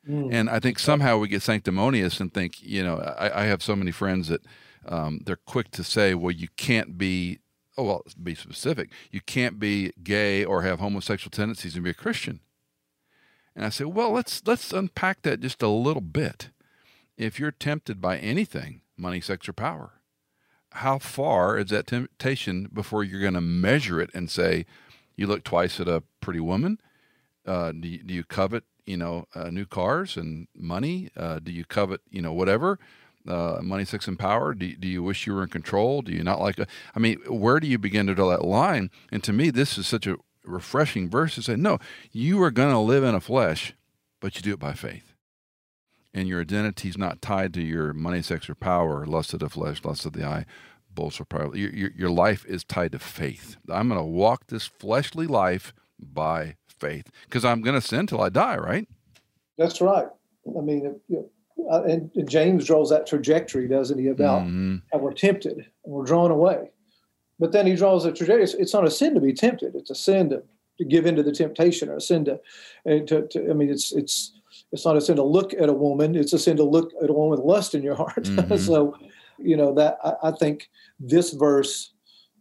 [0.07, 0.33] Mm.
[0.33, 3.75] And I think somehow we get sanctimonious and think, you know, I, I have so
[3.75, 4.41] many friends that
[4.85, 7.39] um, they're quick to say, well, you can't be,
[7.77, 8.89] oh, well, be specific.
[9.11, 12.41] You can't be gay or have homosexual tendencies and be a Christian.
[13.55, 16.49] And I say, well, let's let's unpack that just a little bit.
[17.17, 20.01] If you're tempted by anything, money, sex, or power,
[20.71, 24.65] how far is that temptation before you're going to measure it and say,
[25.15, 26.79] you look twice at a pretty woman?
[27.45, 31.09] Uh, do, you, do you covet you know, uh, new cars and money?
[31.15, 32.79] Uh, do you covet, you know, whatever?
[33.27, 34.53] Uh, money, sex, and power?
[34.53, 36.01] Do, do you wish you were in control?
[36.01, 36.59] Do you not like?
[36.59, 38.89] A, I mean, where do you begin to draw that line?
[39.11, 41.79] And to me, this is such a refreshing verse to say, no,
[42.11, 43.73] you are going to live in a flesh,
[44.19, 45.13] but you do it by faith.
[46.13, 49.49] And your identity is not tied to your money, sex, or power, lust of the
[49.49, 50.45] flesh, lust of the eye,
[50.93, 51.55] boast of pride.
[51.55, 53.55] Your, your, your life is tied to faith.
[53.69, 58.21] I'm going to walk this fleshly life by faith because I'm going to sin till
[58.21, 58.87] I die, right?
[59.57, 60.07] That's right.
[60.47, 61.29] I mean, you know,
[61.71, 64.77] uh, and, James draws that trajectory, doesn't he, about mm-hmm.
[64.91, 66.71] how we're tempted and we're drawn away.
[67.39, 68.43] But then he draws a trajectory.
[68.43, 69.75] It's, it's, not a sin to be tempted.
[69.75, 70.43] It's a sin to,
[70.77, 72.39] to give into the temptation, or a sin to,
[72.85, 74.33] to, to, I mean, it's it's
[74.71, 76.15] it's not a sin to look at a woman.
[76.15, 78.23] It's a sin to look at a woman with lust in your heart.
[78.23, 78.57] Mm-hmm.
[78.57, 78.95] so,
[79.37, 81.91] you know that I, I think this verse,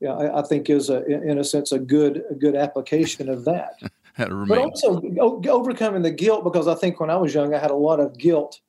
[0.01, 3.45] yeah, I, I, think is a, in a sense a good a good application of
[3.45, 3.75] that.
[4.17, 5.01] but also
[5.49, 8.17] overcoming the guilt because I think when I was young I had a lot of
[8.19, 8.61] guilt,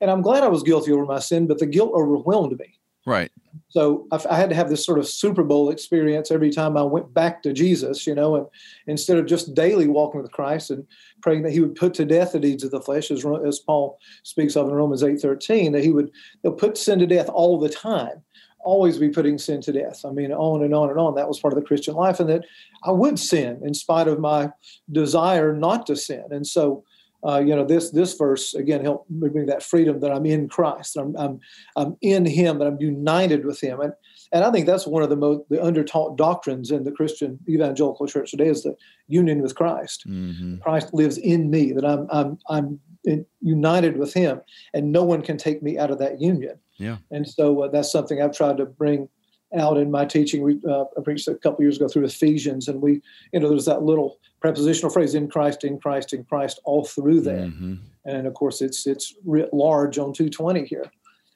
[0.00, 2.80] and I'm glad I was guilty over my sin, but the guilt overwhelmed me.
[3.06, 3.30] Right.
[3.68, 6.82] So I, I, had to have this sort of Super Bowl experience every time I
[6.82, 8.46] went back to Jesus, you know, and
[8.86, 10.86] instead of just daily walking with Christ and
[11.22, 13.98] praying that He would put to death the deeds of the flesh, as, as Paul
[14.22, 16.10] speaks of in Romans eight thirteen, that He would
[16.58, 18.22] put sin to death all the time,
[18.62, 20.04] always be putting sin to death.
[20.04, 21.14] I mean, on and on and on.
[21.14, 22.44] That was part of the Christian life, and that
[22.84, 24.50] I would sin in spite of my
[24.90, 26.24] desire not to sin.
[26.30, 26.84] And so
[27.26, 30.48] uh, you know this this verse again help me bring that freedom that I'm in
[30.48, 31.40] Christ, I'm I'm
[31.76, 33.92] I'm in Him, that I'm united with Him, and
[34.32, 38.06] and I think that's one of the most the undertaught doctrines in the Christian evangelical
[38.06, 38.74] church today is the
[39.08, 40.04] union with Christ.
[40.08, 40.58] Mm-hmm.
[40.58, 44.40] Christ lives in me, that I'm I'm I'm in, united with Him,
[44.72, 46.58] and no one can take me out of that union.
[46.80, 49.08] Yeah, and so uh, that's something I've tried to bring
[49.56, 50.42] out in my teaching.
[50.42, 53.66] We uh, I preached a couple years ago through Ephesians, and we, you know, there's
[53.66, 57.46] that little prepositional phrase "in Christ, in Christ, in Christ" all through there.
[57.46, 57.74] Mm-hmm.
[58.04, 60.90] And of course, it's it's writ large on 220 here,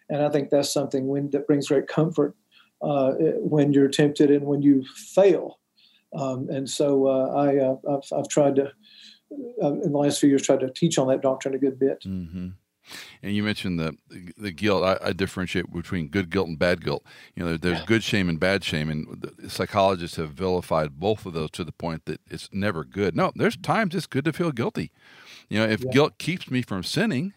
[0.08, 2.34] and I think that's something when, that brings great comfort
[2.82, 5.58] uh, when you're tempted and when you fail.
[6.14, 8.72] Um, and so uh, I uh, I've, I've, tried to
[9.62, 12.00] uh, in the last few years tried to teach on that doctrine a good bit.
[12.06, 12.50] Mm-hmm.
[13.22, 13.96] And you mentioned the
[14.36, 14.84] the guilt.
[14.84, 17.04] I, I, differentiate between good guilt and bad guilt.
[17.34, 21.50] You know, there's good shame and bad shame, and psychologists have vilified both of those
[21.52, 23.16] to the point that it's never good.
[23.16, 24.90] No, there's times it's good to feel guilty.
[25.48, 25.90] You know, if yeah.
[25.92, 27.32] guilt keeps me from sinning.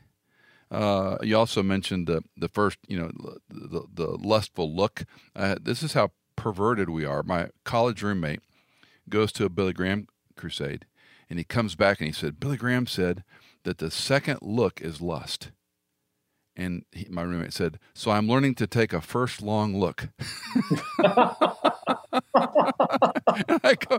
[0.69, 3.09] Uh, you also mentioned the the first, you know,
[3.49, 5.05] the, the lustful look.
[5.33, 7.23] Uh, this is how perverted we are.
[7.23, 8.41] My college roommate
[9.09, 10.85] goes to a Billy Graham crusade,
[11.29, 13.23] and he comes back and he said, Billy Graham said
[13.67, 15.51] that the second look is lust.
[16.55, 20.07] And he, my roommate said, "So I'm learning to take a first long look."
[23.85, 23.97] go,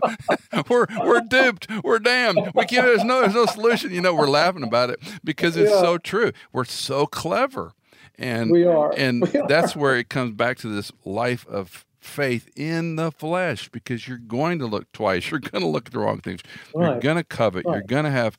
[0.67, 1.67] we're we're duped.
[1.83, 2.51] We're damned.
[2.55, 2.85] We can't.
[2.85, 3.91] There's no there's no solution.
[3.91, 5.81] You know, we're laughing about it because it's yeah.
[5.81, 6.31] so true.
[6.51, 7.73] We're so clever,
[8.17, 8.91] and we are.
[8.97, 9.47] And we are.
[9.47, 14.17] that's where it comes back to this life of faith in the flesh because you're
[14.17, 15.29] going to look twice.
[15.29, 16.41] You're going to look at the wrong things.
[16.73, 16.89] Right.
[16.89, 17.65] You're going to covet.
[17.65, 17.75] Right.
[17.75, 18.35] You're going to have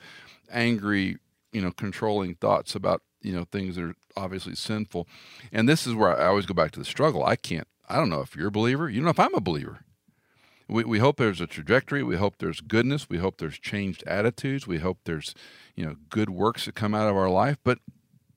[0.51, 1.19] angry,
[1.53, 5.07] you know, controlling thoughts about, you know, things that are obviously sinful.
[5.53, 7.25] And this is where I always go back to the struggle.
[7.25, 8.89] I can't, I don't know if you're a believer.
[8.89, 9.81] You don't know if I'm a believer.
[10.69, 12.03] We, we hope there's a trajectory.
[12.03, 13.09] We hope there's goodness.
[13.09, 14.67] We hope there's changed attitudes.
[14.67, 15.35] We hope there's,
[15.75, 17.59] you know, good works that come out of our life.
[17.65, 17.79] But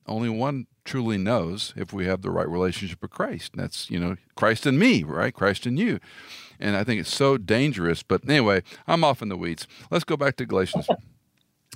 [0.08, 3.54] only one truly knows if we have the right relationship with Christ.
[3.54, 5.34] And that's, you know, Christ in me, right?
[5.34, 6.00] Christ in you.
[6.60, 8.02] And I think it's so dangerous.
[8.04, 9.68] But anyway, I'm off in the weeds.
[9.92, 10.88] Let's go back to Galatians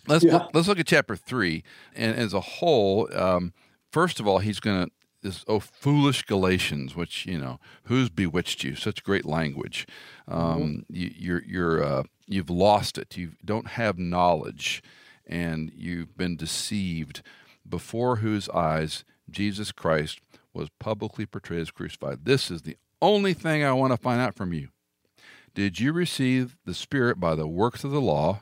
[0.08, 0.34] Let's yeah.
[0.34, 1.64] look, let's look at chapter three,
[1.96, 3.54] and as a whole, um,
[3.92, 4.92] first of all, he's going to
[5.24, 8.76] this oh foolish Galatians, which you know who's bewitched you?
[8.76, 9.88] Such great language.
[10.28, 10.80] Um, mm-hmm.
[10.90, 13.18] you, you're you're uh, you've lost it.
[13.18, 14.82] You don't have knowledge,
[15.26, 17.22] and you've been deceived.
[17.68, 20.22] Before whose eyes Jesus Christ
[20.54, 22.24] was publicly portrayed as crucified.
[22.24, 24.70] This is the only thing I want to find out from you.
[25.54, 28.42] Did you receive the Spirit by the works of the law?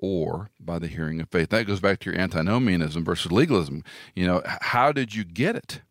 [0.00, 1.50] Or by the hearing of faith.
[1.50, 3.84] That goes back to your antinomianism versus legalism.
[4.14, 5.82] You know, how did you get it?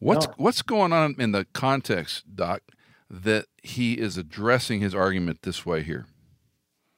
[0.00, 0.34] What's no.
[0.38, 2.62] what's going on in the context, Doc,
[3.10, 6.06] that he is addressing his argument this way here?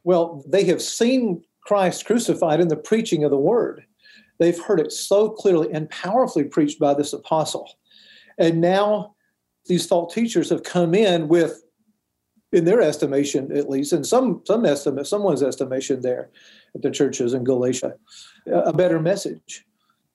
[0.04, 3.84] Well, they have seen Christ crucified in the preaching of the word.
[4.38, 7.70] They've heard it so clearly and powerfully preached by this apostle.
[8.38, 9.14] And now
[9.66, 11.62] these false teachers have come in with
[12.52, 16.30] in their estimation at least, in some some estimate, someone's estimation there
[16.74, 17.94] at the churches in Galatia,
[18.46, 19.64] a better message.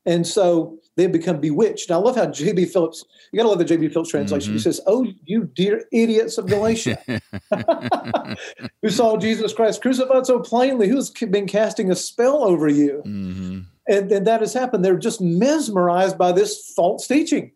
[0.06, 1.90] And so they become bewitched.
[1.90, 2.66] Now, I love how J.B.
[2.66, 3.90] Phillips, you got to love the J.B.
[3.90, 4.50] Phillips translation.
[4.50, 4.58] Mm-hmm.
[4.58, 6.98] He says, Oh, you dear idiots of Galatia,
[8.82, 13.02] who saw Jesus Christ crucified so plainly, who's been casting a spell over you.
[13.06, 13.60] Mm-hmm.
[13.88, 14.86] And, and that has happened.
[14.86, 17.52] They're just mesmerized by this false teaching.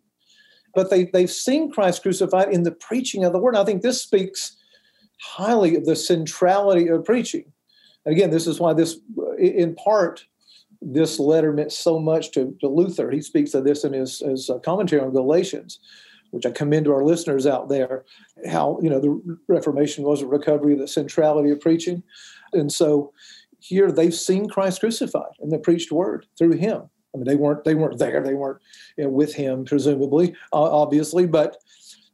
[0.74, 3.54] But they, they've seen Christ crucified in the preaching of the word.
[3.54, 4.56] And I think this speaks
[5.20, 7.44] highly of the centrality of preaching.
[8.04, 8.98] And again, this is why this,
[9.38, 10.24] in part,
[10.80, 13.10] this letter meant so much to, to Luther.
[13.10, 15.78] He speaks of this in his, his commentary on Galatians,
[16.30, 18.04] which I commend to our listeners out there.
[18.48, 22.02] How you know the Reformation was a recovery of the centrality of preaching,
[22.52, 23.12] and so
[23.58, 26.82] here they've seen Christ crucified and the preached word through Him.
[27.14, 28.60] I mean, they weren't they weren't there, they weren't
[28.96, 31.58] you know, with Him, presumably, uh, obviously, but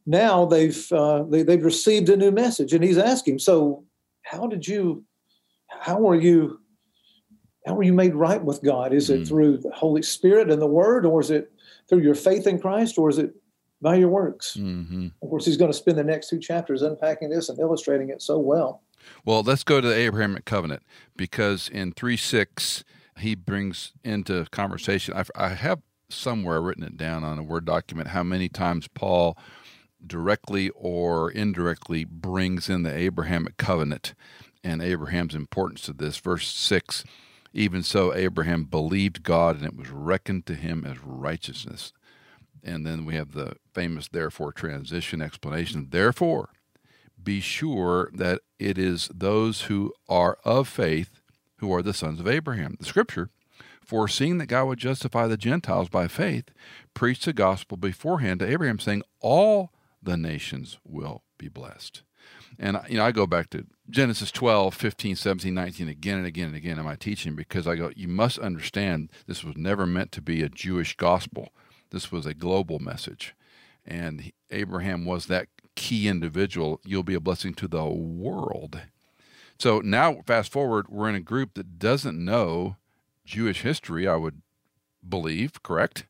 [0.07, 3.83] now they've uh, they, they've received a new message, and He's asking, so
[4.23, 5.03] how did you,
[5.67, 6.61] how were you?
[7.67, 8.93] How were you made right with God?
[8.93, 9.27] Is it mm.
[9.27, 11.51] through the Holy Spirit and the Word, or is it
[11.89, 13.35] through your faith in Christ, or is it
[13.81, 14.55] by your works?
[14.57, 15.07] Mm-hmm.
[15.21, 18.21] Of course, he's going to spend the next two chapters unpacking this and illustrating it
[18.21, 18.83] so well.
[19.25, 20.83] Well, let's go to the Abrahamic covenant
[21.17, 22.85] because in 3 6,
[23.19, 25.13] he brings into conversation.
[25.13, 29.37] I, I have somewhere written it down on a Word document how many times Paul
[30.05, 34.13] directly or indirectly brings in the Abrahamic covenant
[34.63, 36.17] and Abraham's importance to this.
[36.17, 37.03] Verse 6
[37.53, 41.93] Even so, Abraham believed God, and it was reckoned to him as righteousness.
[42.63, 45.87] And then we have the famous therefore transition explanation.
[45.91, 46.49] Therefore,
[47.21, 51.21] be sure that it is those who are of faith
[51.57, 52.75] who are the sons of Abraham.
[52.79, 53.29] The scripture,
[53.83, 56.49] foreseeing that God would justify the Gentiles by faith,
[56.93, 59.71] preached the gospel beforehand to Abraham, saying, All
[60.07, 62.01] the nations will be blessed.
[62.57, 66.47] And you know, I go back to Genesis 12, 15, 17, 19 again and again
[66.47, 70.13] and again in my teaching because I go, you must understand this was never meant
[70.13, 71.49] to be a Jewish gospel.
[71.91, 73.35] This was a global message.
[73.85, 76.79] And Abraham was that key individual.
[76.85, 78.81] You'll be a blessing to the world.
[79.59, 82.77] So now, fast forward, we're in a group that doesn't know
[83.25, 84.41] Jewish history, I would
[85.07, 86.05] believe, correct?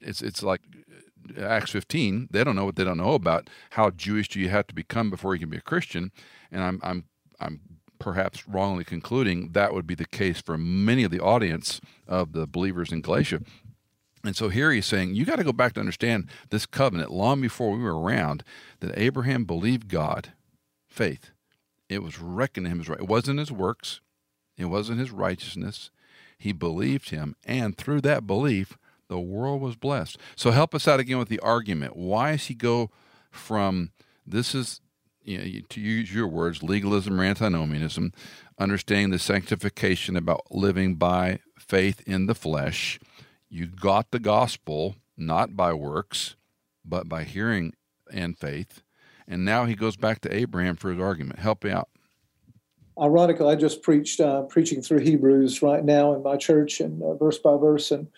[0.00, 0.60] It's, it's like
[1.40, 2.28] Acts 15.
[2.30, 5.10] They don't know what they don't know about how Jewish do you have to become
[5.10, 6.12] before you can be a Christian.
[6.50, 7.04] And I'm, I'm,
[7.40, 7.60] I'm
[7.98, 12.46] perhaps wrongly concluding that would be the case for many of the audience of the
[12.46, 13.40] believers in Galatia.
[14.24, 17.40] And so here he's saying, you got to go back to understand this covenant long
[17.40, 18.44] before we were around
[18.80, 20.32] that Abraham believed God,
[20.88, 21.30] faith.
[21.88, 23.00] It was reckoned to him as right.
[23.00, 24.00] It wasn't his works,
[24.56, 25.90] it wasn't his righteousness.
[26.38, 28.76] He believed him, and through that belief,
[29.12, 30.16] the world was blessed.
[30.36, 31.96] So help us out again with the argument.
[31.96, 32.90] Why does he go
[33.30, 33.90] from
[34.26, 34.80] this is,
[35.22, 38.12] you know, to use your words, legalism or antinomianism,
[38.58, 42.98] understanding the sanctification about living by faith in the flesh?
[43.50, 46.36] You got the gospel not by works,
[46.82, 47.74] but by hearing
[48.10, 48.82] and faith.
[49.28, 51.38] And now he goes back to Abraham for his argument.
[51.38, 51.90] Help me out.
[53.00, 57.14] Ironically, I just preached uh, preaching through Hebrews right now in my church and uh,
[57.14, 57.90] verse by verse.
[57.90, 58.08] And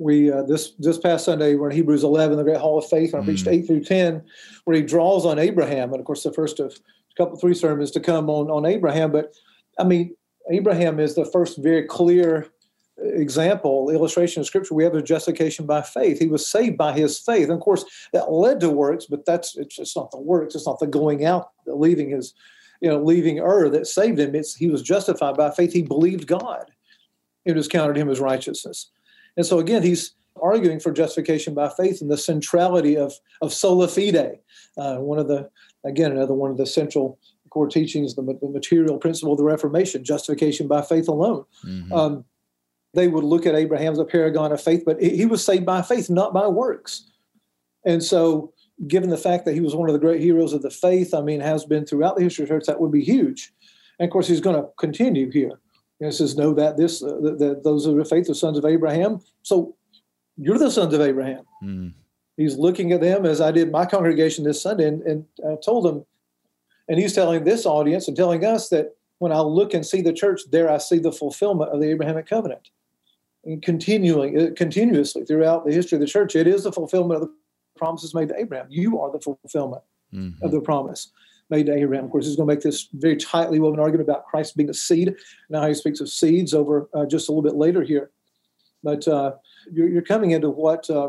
[0.00, 3.12] we uh, this this past Sunday we're in Hebrews 11, the Great Hall of Faith,
[3.12, 3.52] and I preached mm.
[3.52, 4.24] eight through ten,
[4.64, 7.90] where he draws on Abraham, and of course the first of a couple three sermons
[7.92, 9.12] to come on on Abraham.
[9.12, 9.34] But
[9.78, 10.16] I mean,
[10.50, 12.50] Abraham is the first very clear
[13.02, 16.18] example, illustration of scripture, we have a justification by faith.
[16.18, 17.44] He was saved by his faith.
[17.44, 20.66] And of course, that led to works, but that's it's just not the works, it's
[20.66, 22.34] not the going out, the leaving his,
[22.80, 24.34] you know, leaving Ur that saved him.
[24.34, 25.72] It's he was justified by faith.
[25.72, 26.70] He believed God.
[27.44, 28.90] It was counted him as righteousness.
[29.40, 33.88] And so again, he's arguing for justification by faith and the centrality of of sola
[33.88, 34.38] fide.
[34.76, 35.48] Uh, one of the
[35.82, 40.04] again another one of the central core teachings, the, the material principle of the Reformation,
[40.04, 41.46] justification by faith alone.
[41.64, 41.90] Mm-hmm.
[41.90, 42.24] Um,
[42.92, 45.80] they would look at Abraham as a paragon of faith, but he was saved by
[45.80, 47.10] faith, not by works.
[47.86, 48.52] And so,
[48.86, 51.22] given the fact that he was one of the great heroes of the faith, I
[51.22, 53.54] mean, has been throughout the history of the church, that would be huge.
[53.98, 55.60] And of course, he's going to continue here.
[56.00, 59.20] He says, "Know that this, uh, that those are the faith, the sons of Abraham.
[59.42, 59.76] So,
[60.36, 61.92] you're the sons of Abraham." Mm.
[62.36, 65.84] He's looking at them as I did my congregation this Sunday, and, and I told
[65.84, 66.06] them,
[66.88, 70.12] and he's telling this audience and telling us that when I look and see the
[70.12, 72.70] church, there I see the fulfillment of the Abrahamic covenant
[73.44, 76.34] and continuing uh, continuously throughout the history of the church.
[76.34, 77.34] It is the fulfillment of the
[77.76, 78.66] promises made to Abraham.
[78.70, 79.82] You are the fulfillment
[80.12, 80.42] mm-hmm.
[80.44, 81.10] of the promise
[81.50, 82.04] made to Abraham.
[82.04, 84.74] Of course, he's going to make this very tightly woven argument about Christ being a
[84.74, 85.14] seed.
[85.48, 88.10] Now he speaks of seeds over uh, just a little bit later here.
[88.82, 89.32] But uh,
[89.70, 91.08] you're, you're, coming into what uh,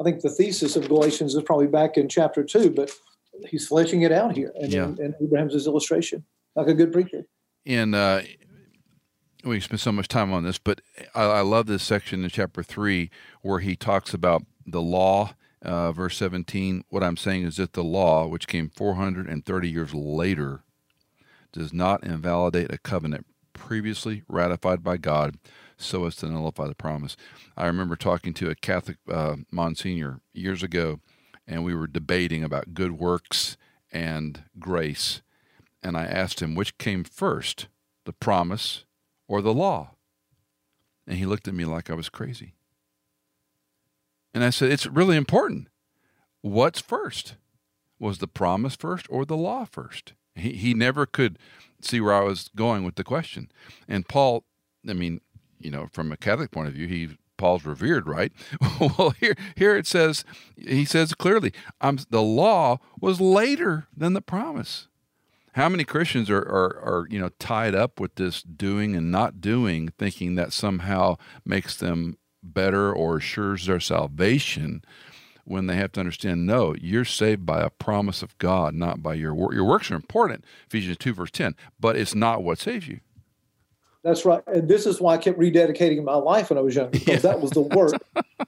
[0.00, 2.90] I think the thesis of Galatians is probably back in chapter two, but
[3.48, 4.84] he's fleshing it out here, and, yeah.
[4.84, 6.24] and, and Abraham's his illustration,
[6.54, 7.26] like a good preacher.
[7.64, 8.22] In uh,
[9.44, 10.80] we spent so much time on this, but
[11.14, 13.10] I, I, love this section in chapter three
[13.42, 15.34] where he talks about the law.
[15.60, 20.62] Uh, verse 17, what I'm saying is that the law, which came 430 years later,
[21.52, 25.36] does not invalidate a covenant previously ratified by God
[25.76, 27.16] so as to nullify the promise.
[27.56, 31.00] I remember talking to a Catholic uh, Monsignor years ago,
[31.46, 33.56] and we were debating about good works
[33.92, 35.22] and grace.
[35.82, 37.68] and I asked him which came first,
[38.04, 38.84] the promise
[39.26, 39.92] or the law.
[41.06, 42.54] And he looked at me like I was crazy.
[44.34, 45.68] And I said, It's really important.
[46.40, 47.36] What's first?
[47.98, 50.12] Was the promise first or the law first?
[50.34, 51.38] He, he never could
[51.80, 53.50] see where I was going with the question.
[53.88, 54.44] And Paul,
[54.88, 55.20] I mean,
[55.58, 58.32] you know, from a Catholic point of view, he Paul's revered, right?
[58.80, 60.24] well, here here it says
[60.56, 64.88] he says clearly, the law was later than the promise.
[65.52, 69.40] How many Christians are, are, are you know tied up with this doing and not
[69.40, 74.82] doing, thinking that somehow makes them better or assures their salvation?
[75.44, 79.14] When they have to understand, no, you're saved by a promise of God, not by
[79.14, 79.54] your work.
[79.54, 83.00] Your works are important, Ephesians two verse ten, but it's not what saves you.
[84.08, 84.42] That's right.
[84.46, 87.16] And this is why I kept rededicating my life when I was young, because yeah.
[87.18, 87.92] that was the work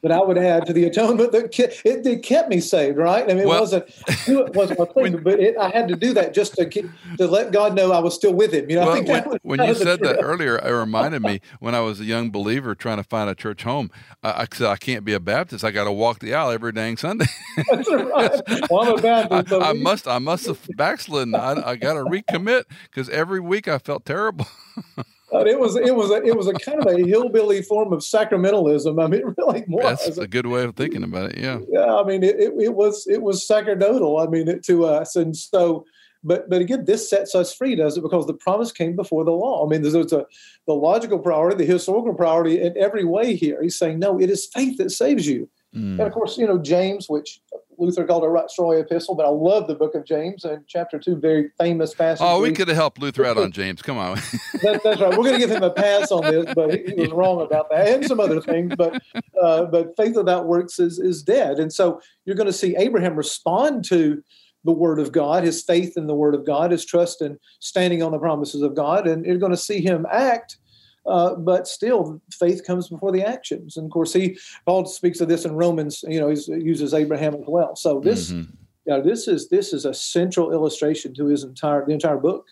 [0.00, 3.30] that I would add to the atonement that kept, it, it kept me saved, right?
[3.30, 3.84] I mean, well, it wasn't
[4.26, 6.86] it wasn't my thing, but it, I had to do that just to keep,
[7.18, 8.70] to let God know I was still with Him.
[8.70, 12.00] You know, well, when, when you said that earlier, it reminded me when I was
[12.00, 13.90] a young believer trying to find a church home.
[14.22, 15.62] I, I said I can't be a Baptist.
[15.62, 17.26] I got to walk the aisle every dang Sunday.
[17.70, 18.70] That's right.
[18.70, 19.52] Well, I'm a Baptist.
[19.52, 21.34] I, I must I must have backslidden.
[21.34, 24.46] I, I got to recommit because every week I felt terrible.
[25.32, 28.00] Uh, it was it was a, it was a kind of a hillbilly form of
[28.00, 29.02] sacramentalism.
[29.02, 30.04] I mean, it really was.
[30.04, 31.38] That's a good way of thinking about it.
[31.38, 31.58] Yeah.
[31.68, 31.94] Yeah.
[31.94, 34.18] I mean, it, it, it was it was sacerdotal.
[34.18, 35.84] I mean, it, to us, and so.
[36.22, 38.02] But but again, this sets us free, does it?
[38.02, 39.64] Because the promise came before the law.
[39.64, 40.26] I mean, there's, there's a
[40.66, 43.62] the logical priority, the historical priority in every way here.
[43.62, 45.48] He's saying, no, it is faith that saves you.
[45.74, 45.92] Mm.
[45.92, 47.40] And of course, you know, James, which
[47.80, 50.98] Luther called a right strawy epistle, but I love the book of James and chapter
[50.98, 52.24] two, very famous passage.
[52.24, 53.80] Oh, we could have helped Luther out on James.
[53.80, 54.16] Come on.
[54.62, 55.10] that, that's right.
[55.10, 57.70] We're going to give him a pass on this, but he, he was wrong about
[57.70, 58.74] that and some other things.
[58.76, 59.02] But
[59.40, 63.16] uh, but faith without works is is dead, and so you're going to see Abraham
[63.16, 64.22] respond to
[64.64, 68.02] the word of God, his faith in the word of God, his trust in standing
[68.02, 70.58] on the promises of God, and you're going to see him act
[71.06, 73.76] uh, but still, faith comes before the actions.
[73.76, 76.04] And of course, he Paul speaks of this in Romans.
[76.06, 77.74] You know, he uses Abraham as well.
[77.74, 78.52] So this, mm-hmm.
[78.84, 82.46] you know, this is this is a central illustration to his entire the entire book.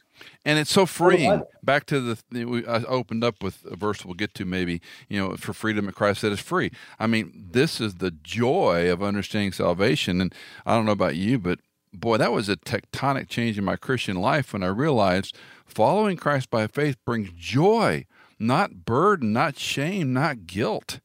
[0.45, 1.43] And it's so freeing.
[1.63, 5.37] Back to the, I opened up with a verse we'll get to maybe, you know,
[5.37, 6.73] for freedom at Christ that is free.
[6.99, 10.21] I mean, this is the joy of understanding salvation.
[10.21, 10.35] And
[10.67, 11.61] I don't know about you, but
[11.93, 15.37] boy, that was a tectonic change in my Christian life when I realized
[15.67, 18.07] following Christ by faith brings joy
[18.39, 21.01] not burden, not shame, not guilt.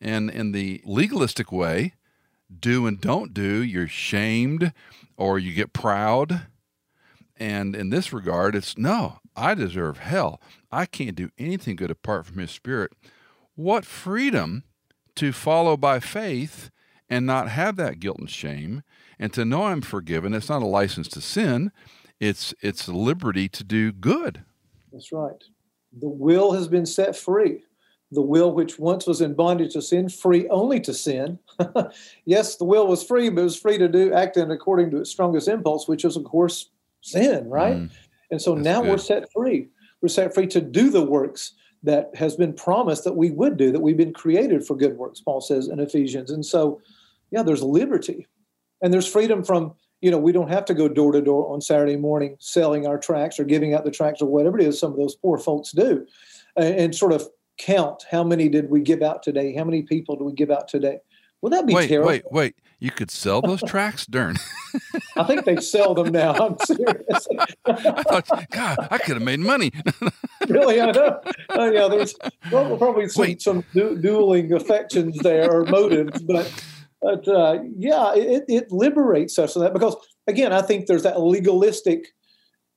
[0.00, 1.94] And in the legalistic way,
[2.60, 4.72] do and don't do, you're shamed
[5.16, 6.46] or you get proud.
[7.36, 10.40] And in this regard, it's no, I deserve hell.
[10.70, 12.92] I can't do anything good apart from His Spirit.
[13.54, 14.64] What freedom
[15.16, 16.70] to follow by faith
[17.08, 18.82] and not have that guilt and shame
[19.18, 20.34] and to know I'm forgiven.
[20.34, 21.72] It's not a license to sin,
[22.20, 24.44] it's, it's liberty to do good.
[24.92, 25.42] That's right.
[26.00, 27.62] The will has been set free.
[28.12, 31.38] The will which once was in bondage to sin, free only to sin.
[32.24, 35.10] yes, the will was free, but it was free to do acting according to its
[35.10, 36.70] strongest impulse, which is, of course,
[37.00, 37.76] sin, right?
[37.76, 37.90] Mm,
[38.30, 38.90] and so now good.
[38.90, 39.68] we're set free.
[40.00, 43.72] We're set free to do the works that has been promised that we would do,
[43.72, 46.30] that we've been created for good works, Paul says in Ephesians.
[46.30, 46.80] And so,
[47.30, 48.26] yeah, there's liberty
[48.82, 51.60] and there's freedom from you know, we don't have to go door to door on
[51.60, 54.92] Saturday morning selling our tracks or giving out the tracks or whatever it is some
[54.92, 56.06] of those poor folks do,
[56.56, 57.26] and, and sort of
[57.58, 59.54] count how many did we give out today?
[59.54, 60.98] How many people do we give out today?
[61.40, 62.08] Well, that'd be wait, terrible.
[62.08, 64.36] Wait, wait, You could sell those tracks, Darn.
[65.16, 66.32] I think they sell them now.
[66.32, 67.28] I'm serious.
[67.66, 69.70] I thought, God, I could have made money.
[70.48, 71.20] really, I know.
[71.50, 72.14] Uh, yeah, there's
[72.50, 76.50] well, probably some, some du- dueling affections there or motives, but
[77.06, 79.94] but uh, yeah, it, it liberates us from that because
[80.26, 82.08] again, I think there's that legalistic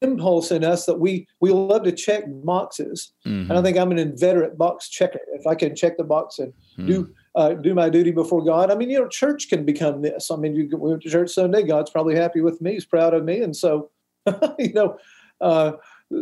[0.04, 3.50] impulse in us that we we love to check boxes, mm-hmm.
[3.50, 5.20] and I think I'm an inveterate box checker.
[5.34, 6.86] If I can check the box and mm-hmm.
[6.86, 10.30] do uh, do my duty before God, I mean, you know, church can become this.
[10.30, 13.26] I mean, you go to church Sunday, God's probably happy with me, He's proud of
[13.26, 13.90] me, and so
[14.60, 14.98] you know.
[15.42, 15.72] Uh,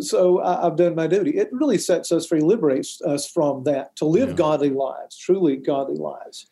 [0.01, 1.31] so I, have done my duty.
[1.31, 4.35] It really sets us free, liberates us from that to live yeah.
[4.35, 6.47] godly lives, truly godly lives.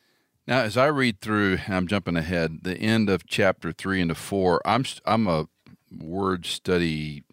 [0.47, 4.61] Now, as I read through, I'm jumping ahead, the end of chapter three into four,
[4.65, 5.47] I'm I'm a
[5.91, 7.23] word study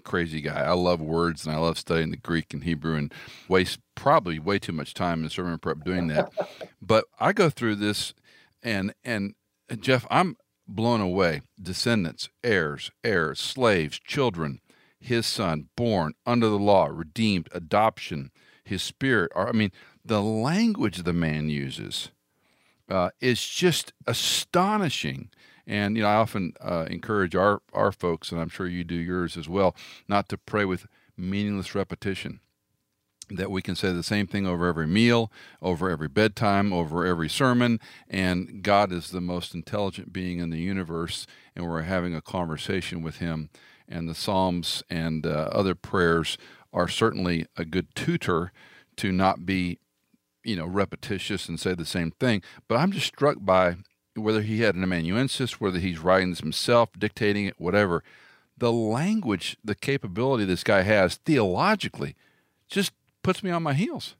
[0.00, 0.62] crazy guy.
[0.62, 3.12] I love words and I love studying the Greek and Hebrew and
[3.48, 6.32] waste probably way too much time in sermon prep doing that.
[6.82, 8.14] but I go through this
[8.62, 9.34] and and
[9.78, 10.36] Jeff, I'm
[10.66, 11.42] blown away.
[11.60, 14.60] Descendants, heirs, heirs, slaves, children,
[14.98, 18.30] his son, born under the law, redeemed, adoption,
[18.64, 19.30] his spirit.
[19.36, 19.70] I mean,
[20.10, 22.10] the language the man uses
[22.88, 25.30] uh, is just astonishing.
[25.68, 28.96] And you know, I often uh, encourage our our folks, and I'm sure you do
[28.96, 29.76] yours as well,
[30.08, 32.40] not to pray with meaningless repetition.
[33.30, 35.30] That we can say the same thing over every meal,
[35.62, 40.58] over every bedtime, over every sermon, and God is the most intelligent being in the
[40.58, 43.48] universe, and we're having a conversation with Him.
[43.88, 46.36] And the Psalms and uh, other prayers
[46.72, 48.50] are certainly a good tutor
[48.96, 49.78] to not be,
[50.44, 52.42] you know, repetitious and say the same thing.
[52.68, 53.76] But I'm just struck by
[54.14, 58.02] whether he had an amanuensis, whether he's writing this himself, dictating it, whatever.
[58.58, 62.16] The language, the capability this guy has theologically,
[62.68, 64.16] just puts me on my heels.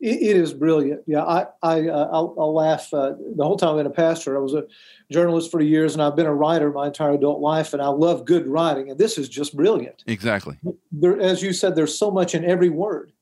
[0.00, 1.02] it, it is brilliant.
[1.06, 4.36] Yeah, I I uh, I'll, I'll, laugh uh, the whole time I've been a pastor.
[4.36, 4.64] I was a
[5.10, 8.24] journalist for years, and I've been a writer my entire adult life, and I love
[8.24, 8.90] good writing.
[8.90, 10.04] And this is just brilliant.
[10.06, 10.58] Exactly.
[10.92, 13.12] There, as you said, there's so much in every word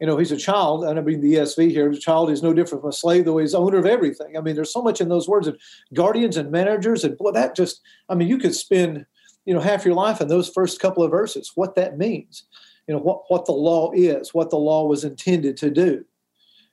[0.00, 2.54] you know, he's a child, and I mean the ESV here, a child is no
[2.54, 4.36] different from a slave, though he's owner of everything.
[4.36, 5.58] I mean, there's so much in those words, and
[5.92, 9.04] guardians and managers, and boy, that just, I mean, you could spend,
[9.44, 12.44] you know, half your life in those first couple of verses, what that means,
[12.88, 16.04] you know, what, what the law is, what the law was intended to do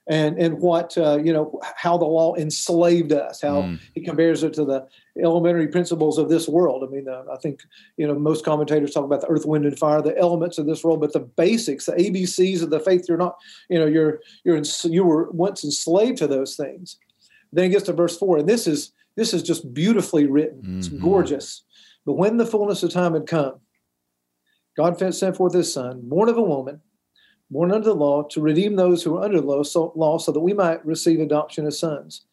[0.08, 3.78] and and what uh, you know how the law enslaved us how mm.
[3.94, 4.86] he compares it to the
[5.22, 7.60] elementary principles of this world i mean uh, i think
[7.96, 10.82] you know most commentators talk about the earth wind and fire the elements of this
[10.82, 13.36] world but the basics the abcs of the faith you're not
[13.68, 16.98] you know you're you're in, you were once enslaved to those things
[17.52, 20.78] then he gets to verse 4 and this is this is just beautifully written mm-hmm.
[20.78, 21.64] it's gorgeous
[22.06, 23.60] but when the fullness of time had come
[24.76, 26.80] god sent forth his son born of a woman
[27.50, 30.32] born under the law, to redeem those who are under the law so, law, so
[30.32, 32.26] that we might receive adoption as sons.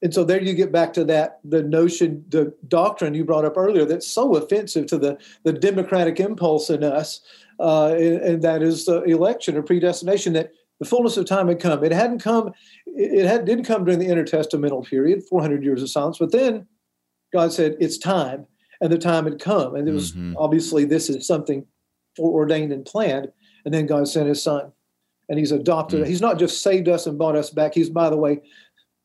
[0.00, 3.56] And so there you get back to that the notion, the doctrine you brought up
[3.56, 7.20] earlier that's so offensive to the, the democratic impulse in us,
[7.58, 11.58] uh, and, and, that is the election or predestination that the fullness of time had
[11.58, 11.82] come.
[11.82, 12.52] It hadn't come,
[12.86, 16.68] it had, didn't come during the intertestamental period, 400 years of silence, but then
[17.32, 18.46] God said, it's time,
[18.80, 19.74] and the time had come.
[19.74, 20.36] And it was mm-hmm.
[20.36, 21.66] obviously this is something
[22.16, 23.28] foreordained and planned
[23.68, 24.72] and then God sent his son.
[25.28, 26.04] And he's adopted.
[26.04, 26.06] Mm.
[26.06, 27.74] He's not just saved us and bought us back.
[27.74, 28.40] He's, by the way,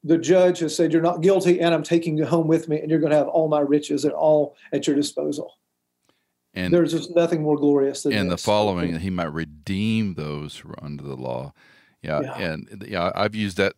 [0.06, 2.90] the judge has said, You're not guilty, and I'm taking you home with me, and
[2.90, 5.58] you're going to have all my riches and all at your disposal.
[6.54, 8.22] And there's just nothing more glorious than this.
[8.22, 8.42] and this.
[8.42, 11.52] the following that he might redeem those who are under the law.
[12.02, 13.74] Yeah, yeah, and yeah, I've used that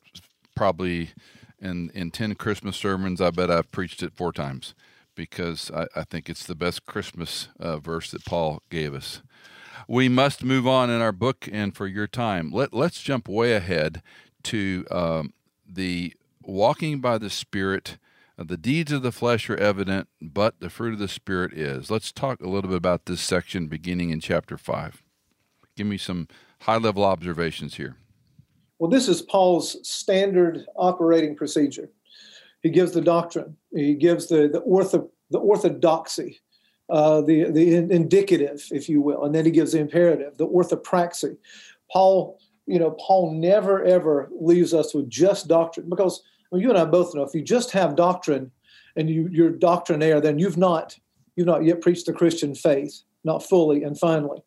[0.55, 1.09] probably
[1.59, 3.21] in in ten Christmas sermons.
[3.21, 4.75] I bet I've preached it four times
[5.15, 9.23] because I, I think it's the best Christmas uh, verse that Paul gave us
[9.87, 12.51] we must move on in our book and for your time.
[12.51, 14.01] Let, let's jump way ahead
[14.43, 15.33] to um,
[15.67, 17.97] the walking by the Spirit.
[18.37, 21.89] The deeds of the flesh are evident, but the fruit of the Spirit is.
[21.89, 25.03] Let's talk a little bit about this section beginning in chapter 5.
[25.77, 26.27] Give me some
[26.61, 27.97] high level observations here.
[28.79, 31.89] Well, this is Paul's standard operating procedure.
[32.61, 36.41] He gives the doctrine, he gives the, the, ortho, the orthodoxy,
[36.89, 41.37] uh, the the indicative, if you will, and then he gives the imperative, the orthopraxy.
[41.91, 46.21] Paul, you know, Paul never ever leaves us with just doctrine because
[46.51, 48.51] well, you and I both know if you just have doctrine
[48.95, 50.97] and you, you're doctrinaire, then you've not
[51.35, 54.41] you've not yet preached the Christian faith, not fully and finally.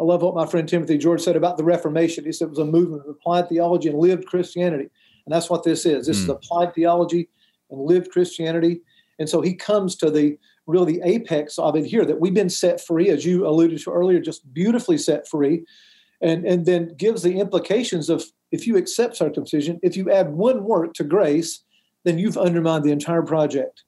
[0.00, 2.24] I love what my friend Timothy George said about the Reformation.
[2.24, 4.88] He said it was a movement of applied theology and lived Christianity.
[5.24, 6.06] And that's what this is.
[6.06, 6.20] This mm.
[6.20, 6.32] is hmm.
[6.32, 7.28] applied theology
[7.70, 8.80] and lived Christianity.
[9.20, 10.36] And so he comes to the
[10.66, 13.90] really the apex of it here that we've been set free, as you alluded to
[13.90, 15.64] earlier, just beautifully set free,
[16.20, 20.64] and, and then gives the implications of if you accept circumcision, if you add one
[20.64, 21.64] work to grace,
[22.04, 23.82] then you've undermined the entire project.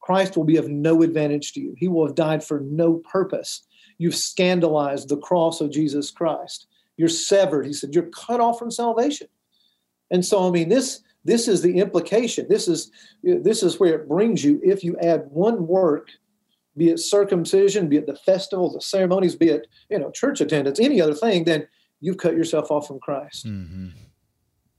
[0.00, 1.74] Christ will be of no advantage to you.
[1.78, 3.66] He will have died for no purpose.
[3.98, 6.66] You've scandalized the cross of Jesus Christ.
[6.96, 7.66] You're severed.
[7.66, 9.28] He said, You're cut off from salvation.
[10.10, 12.46] And so, I mean, this this is the implication.
[12.48, 12.90] This is
[13.22, 14.60] this is where it brings you.
[14.62, 16.10] If you add one work,
[16.76, 20.78] be it circumcision, be it the festivals, the ceremonies, be it you know church attendance,
[20.78, 21.66] any other thing, then
[22.00, 23.46] you've cut yourself off from Christ.
[23.46, 23.88] Mm-hmm.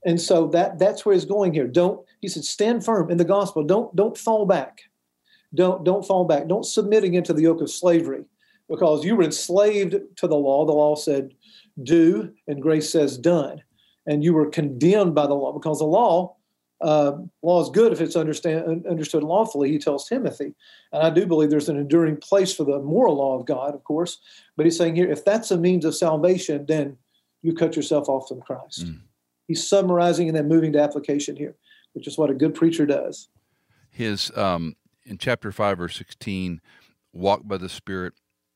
[0.04, 1.66] And so that that's where he's going here.
[1.66, 3.64] Don't he said stand firm in the gospel.
[3.64, 4.82] Don't don't fall back.
[5.54, 6.46] Don't don't fall back.
[6.46, 8.24] Don't submitting into the yoke of slavery
[8.68, 10.64] because you were enslaved to the law.
[10.64, 11.34] The law said
[11.82, 13.62] do, and grace says done
[14.06, 16.35] and you were condemned by the law because the law
[16.86, 20.54] uh, law is good if it's understand, understood lawfully, he tells Timothy.
[20.92, 23.82] And I do believe there's an enduring place for the moral law of God, of
[23.82, 24.18] course.
[24.56, 26.96] But he's saying here, if that's a means of salvation, then
[27.42, 28.86] you cut yourself off from Christ.
[28.86, 29.00] Mm.
[29.48, 31.56] He's summarizing and then moving to application here,
[31.94, 33.30] which is what a good preacher does.
[33.90, 36.60] His, um, in chapter 5, verse 16,
[37.12, 38.12] walk by the Spirit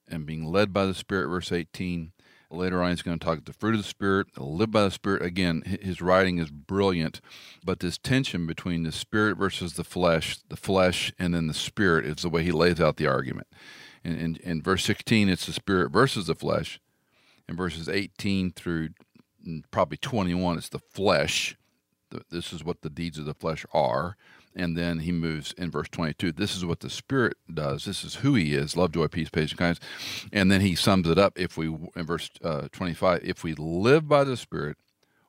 [0.07, 2.13] and being led by the Spirit, verse 18,
[2.53, 5.23] Later on, he's going to talk the fruit of the Spirit, live by the Spirit.
[5.23, 7.21] Again, his writing is brilliant,
[7.65, 12.05] but this tension between the Spirit versus the flesh, the flesh, and then the Spirit
[12.05, 13.47] is the way he lays out the argument.
[14.03, 16.81] In, in, in verse 16, it's the Spirit versus the flesh.
[17.49, 18.91] In verses 18 through
[19.47, 21.57] mm, probably 21, it's the flesh.
[22.31, 24.17] This is what the deeds of the flesh are
[24.61, 27.87] and then he moves in verse 22 this is what the spirit does.
[27.87, 28.77] This is who he is.
[28.77, 29.81] Love joy peace patience kindness.
[30.33, 31.39] And then he sums it up.
[31.39, 34.77] If we in verse uh, 25 if we live by the spirit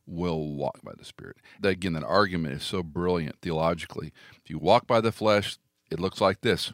[0.05, 1.37] we'll walk by the spirit.
[1.63, 4.11] Again that argument is so brilliant theologically.
[4.43, 5.57] If you walk by the flesh
[5.89, 6.73] it looks like this.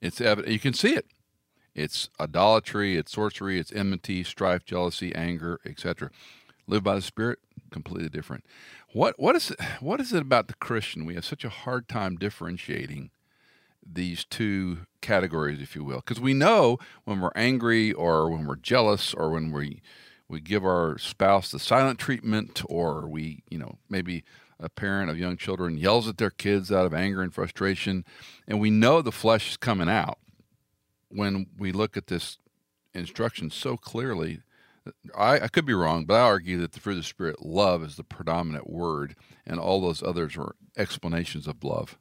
[0.00, 0.52] It's evident.
[0.52, 1.06] You can see it.
[1.74, 6.10] It's idolatry it's sorcery it's enmity strife jealousy anger etc
[6.68, 7.40] live by the spirit
[7.70, 8.44] completely different
[8.96, 11.04] what what is what is it about the Christian?
[11.04, 13.10] We have such a hard time differentiating
[13.88, 18.56] these two categories, if you will, because we know when we're angry or when we're
[18.56, 19.82] jealous or when we
[20.28, 24.24] we give our spouse the silent treatment or we you know maybe
[24.58, 28.04] a parent of young children yells at their kids out of anger and frustration
[28.48, 30.18] and we know the flesh is coming out
[31.08, 32.38] when we look at this
[32.94, 34.40] instruction so clearly
[35.16, 37.82] I, I, could be wrong, but I argue that the fruit of the Spirit, love,
[37.82, 39.16] is the predominant word,
[39.46, 41.98] and all those others are explanations of love.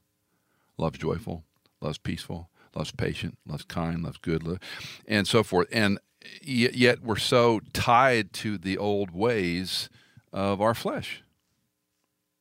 [0.77, 1.43] Love's joyful,
[1.81, 4.59] love's peaceful, love's patient, love's kind, love's good, love,
[5.07, 5.67] and so forth.
[5.71, 5.99] And
[6.41, 9.89] yet we're so tied to the old ways
[10.33, 11.23] of our flesh.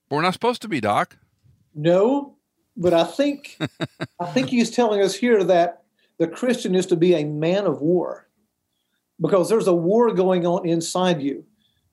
[0.08, 1.16] But we're not supposed to be, Doc.
[1.74, 2.36] No,
[2.76, 3.56] but I think
[4.20, 5.82] I think he's telling us here that
[6.18, 8.28] the Christian is to be a man of war
[9.24, 11.42] because there's a war going on inside you.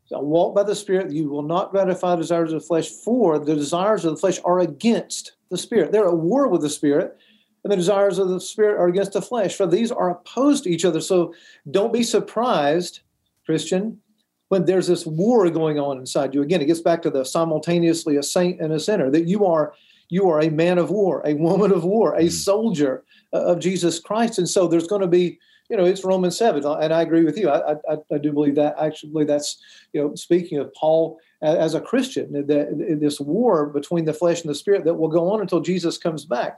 [0.03, 3.39] So walk by the Spirit, you will not gratify the desires of the flesh, for
[3.39, 5.93] the desires of the flesh are against the Spirit.
[5.93, 7.17] They're at war with the Spirit,
[7.63, 10.69] and the desires of the Spirit are against the flesh, for these are opposed to
[10.69, 10.99] each other.
[10.99, 11.33] So
[11.69, 12.99] don't be surprised,
[13.45, 14.01] Christian,
[14.49, 16.41] when there's this war going on inside you.
[16.41, 19.73] Again, it gets back to the simultaneously a saint and a sinner, that you are
[20.09, 22.31] you are a man of war, a woman of war, a mm.
[22.31, 24.37] soldier of Jesus Christ.
[24.37, 25.39] And so there's going to be
[25.71, 26.65] you know, it's Romans 7.
[26.65, 27.49] And I agree with you.
[27.49, 29.57] I, I, I do believe that actually that's,
[29.93, 34.49] you know, speaking of Paul as a Christian, that this war between the flesh and
[34.49, 36.57] the spirit that will go on until Jesus comes back.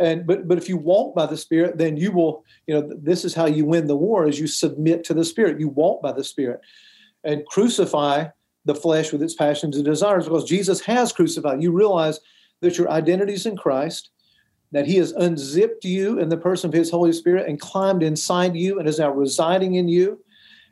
[0.00, 3.24] And but but if you walk by the Spirit, then you will, you know, this
[3.24, 5.58] is how you win the war is you submit to the Spirit.
[5.58, 6.60] You walk by the Spirit
[7.24, 8.26] and crucify
[8.64, 11.62] the flesh with its passions and desires because Jesus has crucified.
[11.62, 12.20] You realize
[12.60, 14.10] that your identity is in Christ
[14.72, 18.56] that he has unzipped you in the person of his Holy Spirit and climbed inside
[18.56, 20.22] you and is now residing in you.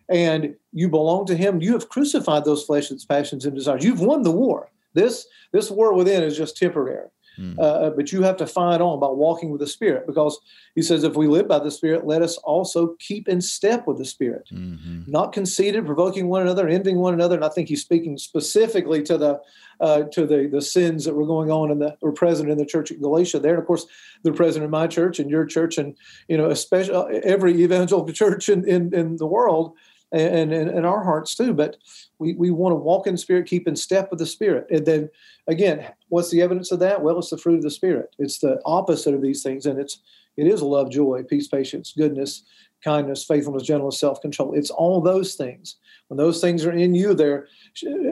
[0.09, 1.61] And you belong to him.
[1.61, 3.84] You have crucified those fleshly passions and desires.
[3.84, 4.70] You've won the war.
[4.94, 7.09] This this war within is just temporary.
[7.39, 7.59] Mm.
[7.59, 10.39] Uh, but you have to find on by walking with the Spirit because
[10.74, 13.99] he says, if we live by the Spirit, let us also keep in step with
[13.99, 15.03] the Spirit, mm-hmm.
[15.07, 17.37] not conceited, provoking one another, envying one another.
[17.37, 19.41] And I think he's speaking specifically to the
[19.78, 22.64] uh, to the the sins that were going on and that were present in the
[22.64, 23.39] church at Galatia.
[23.39, 23.87] There, and of course,
[24.22, 25.95] they're present in my church and your church, and
[26.28, 29.74] you know, especially uh, every evangelical church in in, in the world
[30.12, 31.52] and in our hearts too.
[31.52, 31.76] But
[32.18, 34.66] we, we want to walk in spirit, keep in step with the spirit.
[34.70, 35.11] And then
[35.46, 37.02] again, what's the evidence of that?
[37.02, 38.14] Well, it's the fruit of the spirit.
[38.18, 39.66] It's the opposite of these things.
[39.66, 40.00] And it's
[40.36, 42.42] it is love, joy, peace, patience, goodness,
[42.84, 44.54] kindness, faithfulness, gentleness, self-control.
[44.54, 45.76] It's all those things.
[46.09, 47.48] When those things are in you, they're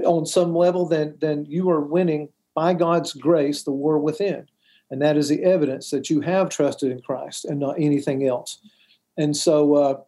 [0.04, 4.48] on some level, then then you are winning by God's grace the war within.
[4.90, 8.60] And that is the evidence that you have trusted in Christ and not anything else.
[9.16, 10.00] And so uh,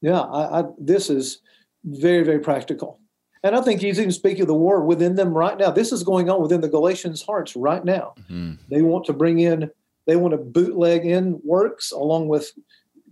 [0.00, 1.40] yeah, I, I, this is
[1.84, 3.00] very, very practical.
[3.42, 5.70] And I think he's even speaking of the war within them right now.
[5.70, 8.14] This is going on within the Galatians' hearts right now.
[8.20, 8.54] Mm-hmm.
[8.68, 9.70] They want to bring in,
[10.06, 12.52] they want to bootleg in works along with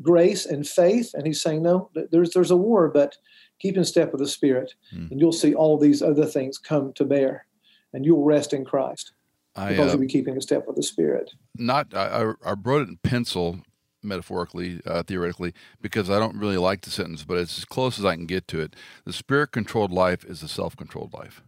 [0.03, 1.15] grace and faith.
[1.15, 3.17] And he's saying, no, there's there's a war, but
[3.59, 5.11] keep in step with the Spirit, mm-hmm.
[5.11, 7.47] and you'll see all these other things come to bear,
[7.93, 9.13] and you'll rest in Christ
[9.55, 11.31] because uh, you'll be keeping in step with the Spirit.
[11.57, 13.61] Not, I, I wrote it in pencil
[14.03, 18.05] metaphorically, uh, theoretically, because I don't really like the sentence, but it's as close as
[18.05, 18.75] I can get to it.
[19.05, 21.43] The spirit controlled life is a self controlled life.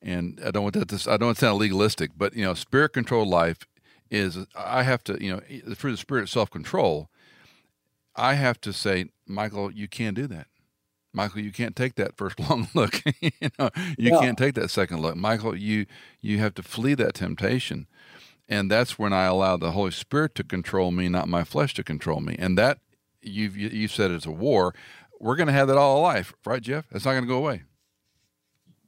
[0.00, 2.54] And I don't want that to, I don't want to sound legalistic, but you know,
[2.54, 3.58] spirit controlled life
[4.10, 7.10] is I have to, you know, through the spirit of self control,
[8.16, 10.46] I have to say, Michael, you can't do that.
[11.12, 13.02] Michael, you can't take that first long look.
[13.20, 14.20] you know, you yeah.
[14.20, 15.16] can't take that second look.
[15.16, 15.86] Michael, you
[16.20, 17.86] you have to flee that temptation
[18.48, 21.84] and that's when I allow the Holy Spirit to control me, not my flesh to
[21.84, 22.36] control me.
[22.38, 22.78] And that
[23.20, 24.74] you've you said it's a war.
[25.20, 26.86] We're going to have that all life, right, Jeff?
[26.92, 27.64] It's not going to go away.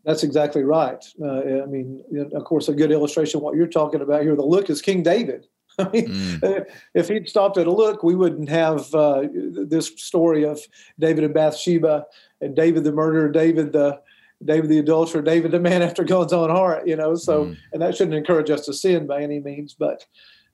[0.04, 1.04] That's exactly right.
[1.22, 2.02] Uh, I mean,
[2.32, 4.34] of course, a good illustration of what you're talking about here.
[4.34, 5.46] The look is King David.
[5.78, 6.64] I mean, mm.
[6.94, 10.60] if he'd stopped at a look, we wouldn't have uh, this story of
[10.98, 12.06] David and Bathsheba
[12.40, 14.00] and David the murderer, David the
[14.44, 16.86] David the adulterer, David the man after God's own heart.
[16.86, 17.56] You know, so mm.
[17.72, 20.04] and that shouldn't encourage us to sin by any means, but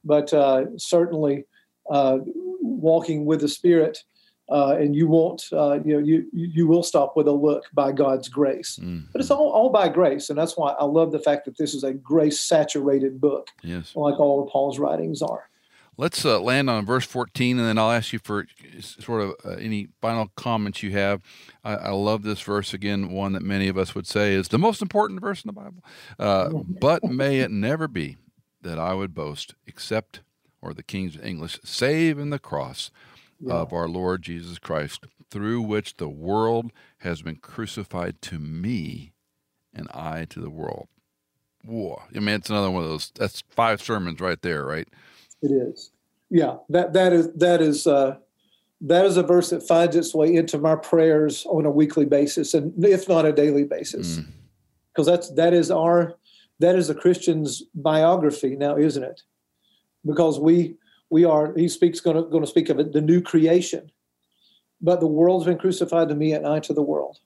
[0.04, 1.44] but uh, certainly
[1.90, 2.18] uh,
[2.60, 3.98] walking with the Spirit.
[4.48, 7.90] Uh, and you won't, uh, you know, you you will stop with a look by
[7.90, 8.78] God's grace.
[8.80, 9.06] Mm.
[9.10, 11.74] But it's all, all by grace, and that's why I love the fact that this
[11.74, 13.96] is a grace saturated book, yes.
[13.96, 15.50] like all of Paul's writings are.
[15.98, 18.46] Let's uh, land on verse 14, and then I'll ask you for
[18.80, 21.22] sort of uh, any final comments you have.
[21.64, 24.58] I, I, love this verse again, one that many of us would say is the
[24.58, 25.82] most important verse in the Bible.
[26.18, 28.18] Uh, but may it never be
[28.60, 30.20] that I would boast, except,
[30.60, 32.90] or the King's English, save in the cross
[33.40, 33.54] yeah.
[33.54, 39.12] of our Lord Jesus Christ, through which the world has been crucified to me,
[39.72, 40.88] and I to the world.
[41.64, 42.02] Whoa!
[42.14, 43.10] I mean, it's another one of those.
[43.14, 44.88] That's five sermons right there, right?
[45.42, 45.90] It is.
[46.30, 48.16] Yeah, that that is that is uh,
[48.80, 52.52] that is a verse that finds its way into my prayers on a weekly basis,
[52.54, 54.20] and if not a daily basis,
[54.92, 55.12] because mm.
[55.12, 56.14] that's that is our
[56.58, 59.22] that is a Christian's biography now, isn't it?
[60.04, 60.74] Because we
[61.10, 63.90] we are he speaks going to going to speak of it the new creation,
[64.80, 67.18] but the world's been crucified to me, and I to the world.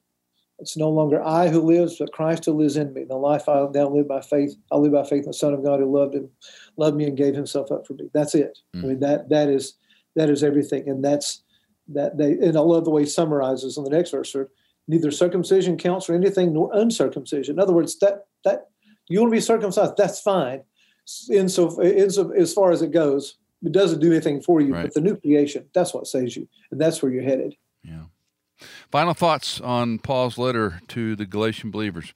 [0.60, 3.04] It's no longer I who lives, but Christ who lives in me.
[3.04, 5.64] The life I now live by faith, I live by faith in the Son of
[5.64, 6.28] God who loved and
[6.76, 8.10] loved me and gave himself up for me.
[8.12, 8.58] That's it.
[8.76, 8.84] Mm.
[8.84, 9.74] I mean that that is
[10.16, 10.88] that is everything.
[10.88, 11.42] And that's
[11.88, 14.36] that they and I love the way he summarizes in the next verse.
[14.86, 17.54] Neither circumcision counts for anything nor uncircumcision.
[17.54, 18.68] In other words, that that
[19.08, 20.62] you want to be circumcised, that's fine.
[21.28, 24.72] In so, in so as far as it goes, it doesn't do anything for you.
[24.74, 24.82] Right.
[24.82, 27.56] But the new creation, that's what saves you, and that's where you're headed.
[27.82, 28.04] Yeah.
[28.90, 32.12] Final thoughts on Paul's letter to the Galatian believers.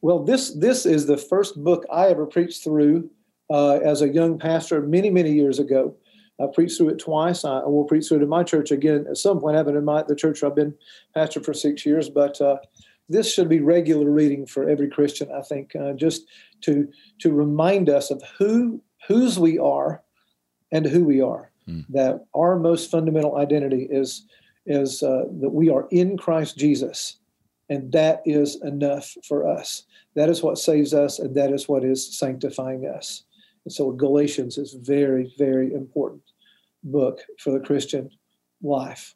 [0.00, 3.08] Well, this this is the first book I ever preached through
[3.48, 5.94] uh, as a young pastor many many years ago.
[6.40, 7.44] I preached through it twice.
[7.44, 9.54] I will preach through it in my church again at some point.
[9.54, 10.74] I haven't in my the church I've been
[11.14, 12.56] pastor for six years, but uh,
[13.08, 15.30] this should be regular reading for every Christian.
[15.30, 16.26] I think uh, just
[16.62, 16.88] to
[17.20, 20.02] to remind us of who whose we are
[20.72, 21.52] and who we are.
[21.68, 21.84] Mm.
[21.90, 24.26] That our most fundamental identity is
[24.66, 27.18] is uh, that we are in Christ Jesus,
[27.68, 29.84] and that is enough for us.
[30.14, 33.24] That is what saves us, and that is what is sanctifying us.
[33.64, 36.22] And so, Galatians is very, very important
[36.84, 38.10] book for the Christian
[38.62, 39.14] life.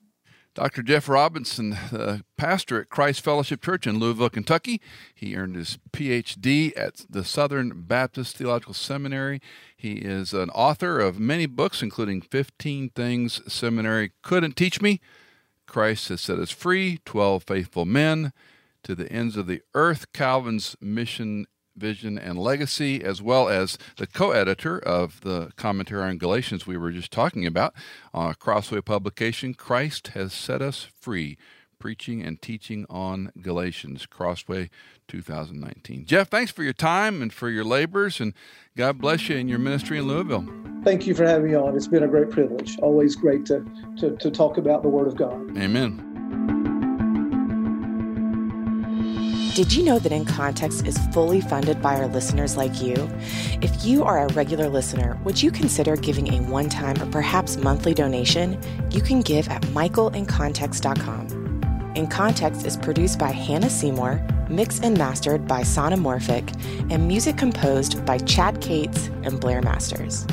[0.57, 0.83] Dr.
[0.83, 4.81] Jeff Robinson, the pastor at Christ Fellowship Church in Louisville, Kentucky.
[5.15, 9.43] He earned his PhD at the Southern Baptist Theological Seminary.
[9.77, 14.99] He is an author of many books, including 15 Things Seminary Couldn't Teach Me,
[15.67, 18.33] Christ has set us free, 12 faithful men,
[18.83, 21.47] to the ends of the earth, Calvin's mission,
[21.77, 26.77] vision, and legacy, as well as the co editor of the commentary on Galatians we
[26.77, 27.75] were just talking about,
[28.15, 31.37] a Crossway publication, Christ has set us free
[31.79, 34.71] preaching and teaching on Galatians, Crossway
[35.09, 36.07] 2019.
[36.07, 38.33] Jeff, thanks for your time and for your labors, and
[38.77, 40.47] God bless you in your ministry in Louisville.
[40.85, 41.77] Thank you for having me on.
[41.77, 42.79] It's been a great privilege.
[42.79, 43.65] Always great to,
[43.99, 45.57] to, to talk about the Word of God.
[45.59, 46.17] Amen.
[49.57, 52.95] Did you know that In Context is fully funded by our listeners like you?
[53.63, 57.57] If you are a regular listener, would you consider giving a one time or perhaps
[57.57, 58.61] monthly donation?
[58.91, 61.46] You can give at michaelincontext.com.
[61.97, 64.21] In Context is produced by Hannah Seymour,
[64.51, 66.55] mixed and mastered by Sonomorphic,
[66.93, 70.27] and music composed by Chad Cates and Blair Masters.